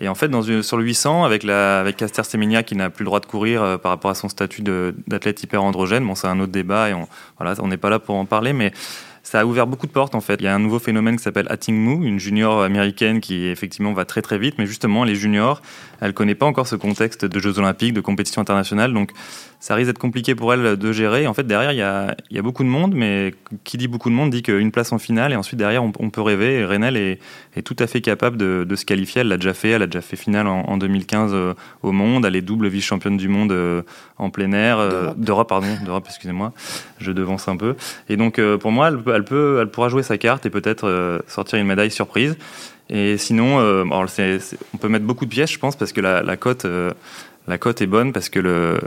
Et 0.00 0.08
en 0.08 0.14
fait, 0.14 0.28
dans 0.28 0.42
une, 0.42 0.62
sur 0.62 0.76
le 0.76 0.84
800, 0.84 1.24
avec, 1.24 1.44
la, 1.44 1.80
avec 1.80 1.96
Caster 1.96 2.24
Semenya 2.24 2.62
qui 2.62 2.74
n'a 2.74 2.90
plus 2.90 3.04
le 3.04 3.06
droit 3.06 3.20
de 3.20 3.26
courir 3.26 3.62
euh, 3.62 3.78
par 3.78 3.90
rapport 3.90 4.10
à 4.10 4.14
son 4.14 4.28
statut 4.28 4.62
d'athlète 4.62 5.42
hyper 5.42 5.62
androgène, 5.62 6.04
bon, 6.04 6.14
c'est 6.14 6.26
un 6.26 6.40
autre 6.40 6.52
débat 6.52 6.90
et 6.90 6.94
on 6.94 7.06
voilà, 7.38 7.54
on 7.60 7.68
n'est 7.68 7.76
pas 7.76 7.90
là 7.90 8.00
pour 8.00 8.16
en 8.16 8.24
parler, 8.24 8.52
mais 8.52 8.72
ça 9.34 9.40
a 9.40 9.44
ouvert 9.44 9.66
beaucoup 9.66 9.88
de 9.88 9.92
portes 9.92 10.14
en 10.14 10.20
fait. 10.20 10.36
Il 10.38 10.44
y 10.44 10.46
a 10.46 10.54
un 10.54 10.60
nouveau 10.60 10.78
phénomène 10.78 11.16
qui 11.16 11.24
s'appelle 11.24 11.48
Mu, 11.66 12.06
une 12.06 12.20
junior 12.20 12.62
américaine 12.62 13.20
qui 13.20 13.46
effectivement 13.46 13.92
va 13.92 14.04
très 14.04 14.22
très 14.22 14.38
vite, 14.38 14.58
mais 14.58 14.66
justement 14.66 15.02
les 15.02 15.16
juniors, 15.16 15.60
elle 16.00 16.14
connaît 16.14 16.36
pas 16.36 16.46
encore 16.46 16.68
ce 16.68 16.76
contexte 16.76 17.24
de 17.24 17.40
Jeux 17.40 17.58
Olympiques, 17.58 17.94
de 17.94 18.00
compétition 18.00 18.40
internationale, 18.40 18.94
donc 18.94 19.10
ça 19.64 19.74
risque 19.74 19.86
d'être 19.86 19.98
compliqué 19.98 20.34
pour 20.34 20.52
elle 20.52 20.76
de 20.76 20.92
gérer. 20.92 21.26
En 21.26 21.32
fait, 21.32 21.46
derrière, 21.46 21.72
il 21.72 21.78
y 21.78 21.82
a, 21.82 22.14
y 22.30 22.38
a, 22.38 22.42
beaucoup 22.42 22.64
de 22.64 22.68
monde, 22.68 22.92
mais 22.94 23.32
qui 23.64 23.78
dit 23.78 23.88
beaucoup 23.88 24.10
de 24.10 24.14
monde 24.14 24.28
dit 24.28 24.42
qu'une 24.42 24.70
place 24.70 24.92
en 24.92 24.98
finale, 24.98 25.32
et 25.32 25.36
ensuite 25.36 25.58
derrière, 25.58 25.82
on, 25.82 26.10
peut 26.10 26.20
rêver. 26.20 26.56
Et 26.56 26.66
Renel 26.66 26.98
est, 26.98 27.18
est, 27.56 27.62
tout 27.62 27.76
à 27.78 27.86
fait 27.86 28.02
capable 28.02 28.36
de, 28.36 28.66
de 28.68 28.76
se 28.76 28.84
qualifier. 28.84 29.22
Elle 29.22 29.28
l'a 29.28 29.38
déjà 29.38 29.54
fait. 29.54 29.70
Elle 29.70 29.80
a 29.80 29.86
déjà 29.86 30.02
fait 30.02 30.16
finale 30.16 30.48
en, 30.48 30.64
en 30.68 30.76
2015 30.76 31.30
euh, 31.32 31.54
au 31.82 31.92
monde. 31.92 32.26
Elle 32.26 32.36
est 32.36 32.42
double 32.42 32.68
vice-championne 32.68 33.16
du 33.16 33.28
monde 33.28 33.52
euh, 33.52 33.80
en 34.18 34.28
plein 34.28 34.52
air, 34.52 34.78
euh, 34.78 35.14
d'Europe, 35.16 35.48
pardon, 35.48 35.68
d'Europe, 35.86 36.04
excusez-moi. 36.08 36.52
Je 36.98 37.12
devance 37.12 37.48
un 37.48 37.56
peu. 37.56 37.74
Et 38.10 38.18
donc, 38.18 38.38
pour 38.60 38.70
moi, 38.70 38.88
elle, 38.88 38.98
elle, 39.14 39.24
peut, 39.24 39.60
elle 39.62 39.68
pourra 39.68 39.88
jouer 39.88 40.02
sa 40.02 40.18
carte 40.18 40.44
et 40.44 40.50
peut-être 40.50 41.22
sortir 41.26 41.58
une 41.58 41.66
médaille 41.66 41.90
surprise. 41.90 42.36
Et 42.90 43.16
sinon, 43.16 43.60
alors 43.60 44.10
on 44.74 44.76
peut 44.76 44.88
mettre 44.88 45.06
beaucoup 45.06 45.24
de 45.24 45.30
pièces, 45.30 45.52
je 45.52 45.58
pense, 45.58 45.74
parce 45.74 45.94
que 45.94 46.02
la, 46.02 46.22
la 46.22 46.36
cote 46.36 46.66
la 47.46 47.58
cote 47.58 47.82
est 47.82 47.86
bonne 47.86 48.12
parce 48.12 48.28
que 48.28 48.40
le, 48.40 48.80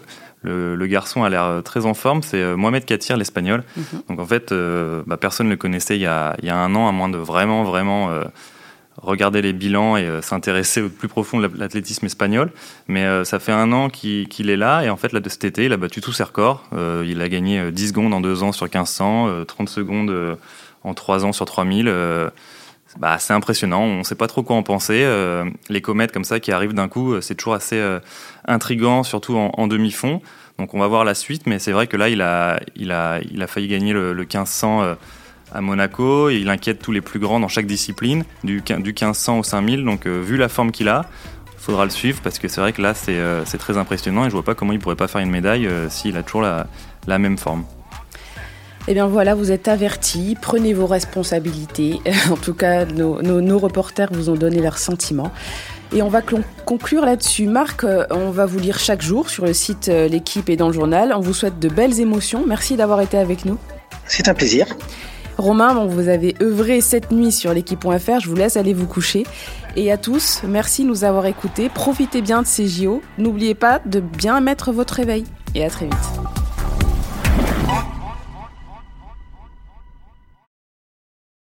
le, 0.44 0.88
garçon 0.88 1.24
a 1.24 1.30
l'air 1.30 1.62
très 1.64 1.86
en 1.86 1.94
forme. 1.94 2.22
C'est 2.24 2.42
euh, 2.42 2.56
Mohamed 2.56 2.86
Katir, 2.86 3.18
l'espagnol. 3.18 3.64
Mhm. 3.76 3.84
Donc 4.10 4.20
en 4.20 4.26
fait, 4.26 4.52
euh, 4.52 5.04
bah, 5.06 5.18
personne 5.18 5.48
ne 5.48 5.52
le 5.52 5.58
connaissait 5.58 5.96
il 5.96 6.02
y, 6.02 6.06
a, 6.06 6.36
il 6.40 6.46
y, 6.46 6.50
a, 6.50 6.58
un 6.58 6.74
an, 6.76 6.88
à 6.88 6.92
moins 6.92 7.10
de 7.10 7.18
vraiment, 7.18 7.64
vraiment 7.64 8.10
euh, 8.10 8.24
regarder 9.02 9.42
les 9.42 9.54
bilans 9.54 9.98
et 9.98 10.22
s'intéresser 10.22 10.82
au 10.82 10.90
plus 10.90 11.08
profond 11.08 11.40
de 11.40 11.50
l'athlétisme 11.58 12.06
espagnol. 12.06 12.52
Mais 12.88 13.06
ça 13.26 13.40
fait 13.40 13.52
un 13.52 13.72
an 13.72 13.90
qu'il 13.90 14.50
est 14.50 14.58
là. 14.58 14.84
Et 14.84 14.90
en 14.90 14.98
fait, 14.98 15.14
là, 15.14 15.20
de 15.20 15.30
cet 15.30 15.44
été, 15.44 15.66
il 15.66 15.74
a 15.74 15.78
battu 15.78 16.02
tous 16.02 16.14
ses 16.14 16.24
records. 16.24 16.64
il 17.06 17.22
a 17.22 17.30
gagné 17.30 17.72
10 17.72 17.90
secondes 17.90 18.14
en 18.14 18.22
2 18.22 18.42
ans 18.42 18.52
sur 18.52 18.66
1500, 18.66 19.46
30 19.46 19.70
secondes 19.70 20.38
en 20.84 20.94
3 20.96 21.26
ans 21.26 21.32
sur 21.32 21.46
3000 21.46 21.94
bah, 23.00 23.18
c'est 23.20 23.34
impressionnant. 23.34 23.82
On 23.82 24.00
ne 24.00 24.04
sait 24.04 24.16
pas 24.16 24.28
trop 24.28 24.44
quoi 24.44 24.56
en 24.56 24.64
penser. 24.64 25.02
Euh, 25.04 25.46
les 25.70 25.82
comètes 25.82 26.12
comme 26.12 26.24
ça 26.24 26.40
qui 26.40 26.52
arrivent 26.52 26.74
d'un 26.74 26.88
coup, 26.88 27.14
euh, 27.14 27.22
c'est 27.22 27.36
toujours 27.36 27.54
assez 27.54 27.78
euh, 27.78 28.00
intrigant, 28.46 29.04
surtout 29.04 29.38
en, 29.38 29.68
demi-fond. 29.68 30.22
Donc 30.58 30.74
on 30.74 30.80
va 30.80 30.88
voir 30.88 31.04
la 31.06 31.14
suite, 31.14 31.46
mais 31.46 31.60
c'est 31.60 31.72
vrai 31.72 31.88
que 31.88 31.98
là, 31.98 32.10
il 32.10 32.22
a, 32.22 32.60
il 32.76 32.92
a, 32.92 33.20
il 33.32 33.42
a 33.44 33.48
failli 33.48 33.68
gagner 33.68 33.94
le, 33.94 34.14
1500 34.16 34.96
à 35.54 35.62
Monaco. 35.62 36.30
il 36.30 36.50
inquiète 36.50 36.80
tous 36.80 36.92
les 36.92 37.02
plus 37.02 37.20
grands 37.20 37.40
dans 37.40 37.48
chaque 37.48 37.68
discipline, 37.68 38.24
du, 38.44 38.62
du 38.62 38.94
1500 38.94 39.40
au 39.40 39.44
5000. 39.44 39.86
Donc 39.86 40.08
vu 40.08 40.38
la 40.38 40.50
forme 40.50 40.72
qu'il 40.72 40.90
a, 40.90 41.06
il 41.54 41.60
faudra 41.60 41.84
le 41.84 41.92
suivre 41.92 42.22
parce 42.24 42.40
que 42.40 42.48
c'est 42.48 42.62
vrai 42.62 42.74
que 42.74 42.82
là, 42.82 42.96
c'est 42.96 43.58
très 43.60 43.78
impressionnant 43.78 44.26
et 44.26 44.30
je 44.30 44.34
vois 44.34 44.44
pas 44.44 44.56
comment 44.56 44.74
il 44.74 44.80
pourrait 44.80 44.96
pas 44.96 45.08
faire 45.08 45.22
une 45.22 45.30
médaille 45.30 45.70
s'il 45.90 46.18
a 46.18 46.24
toujours 46.24 46.42
la 46.42 47.20
même 47.20 47.38
forme. 47.38 47.64
Eh 48.90 48.94
bien 48.94 49.08
voilà, 49.08 49.36
vous 49.36 49.52
êtes 49.52 49.68
avertis, 49.68 50.38
prenez 50.42 50.74
vos 50.74 50.88
responsabilités. 50.88 52.00
en 52.32 52.38
tout 52.38 52.54
cas, 52.54 52.86
nos, 52.86 53.60
reporters 53.60 54.10
vous 54.12 54.30
ont 54.30 54.36
donné 54.36 54.62
leurs 54.62 54.78
sentiments. 54.78 55.32
Et 55.94 56.02
on 56.02 56.08
va 56.08 56.22
conclure 56.66 57.06
là-dessus. 57.06 57.48
Marc, 57.48 57.84
euh, 57.84 58.06
on 58.12 58.30
va 58.30 58.46
vous 58.46 58.60
lire 58.60 58.80
chaque 58.80 59.02
jour 59.02 59.30
sur 59.30 59.46
le 59.46 59.54
site 59.54 59.90
euh, 59.90 60.08
L'équipe 60.08 60.50
et 60.50 60.56
dans 60.56 60.68
le 60.68 60.74
journal. 60.74 61.14
On 61.16 61.22
vous 61.22 61.34
souhaite 61.34 61.60
de 61.60 61.70
belles 61.70 62.00
émotions. 62.00 62.46
Merci 62.46 62.76
d'avoir 62.76 63.02
été 63.02 63.18
avec 63.18 63.46
nous. 63.46 63.58
C'est 64.06 64.28
un 64.28 64.34
plaisir. 64.34 64.68
Romain, 65.38 65.86
vous 65.86 66.08
avez 66.08 66.36
œuvré 66.42 66.82
cette 66.82 67.12
nuit 67.12 67.32
sur 67.32 67.54
l'équipe.fr. 67.54 68.20
Je 68.22 68.28
vous 68.28 68.36
laisse 68.36 68.58
aller 68.58 68.74
vous 68.74 68.88
coucher. 68.88 69.24
Et 69.76 69.92
à 69.92 69.98
tous, 69.98 70.42
merci 70.48 70.84
de 70.84 70.88
nous 70.88 71.04
avoir 71.04 71.26
écoutés. 71.26 71.70
Profitez 71.70 72.22
bien 72.22 72.42
de 72.42 72.48
ces 72.48 72.68
JO. 72.68 73.02
N'oubliez 73.18 73.54
pas 73.54 73.80
de 73.86 74.00
bien 74.00 74.40
mettre 74.42 74.72
votre 74.72 74.96
réveil. 74.96 75.26
Et 75.56 75.64
à 75.64 75.70
très 75.70 75.86
vite. 75.86 76.47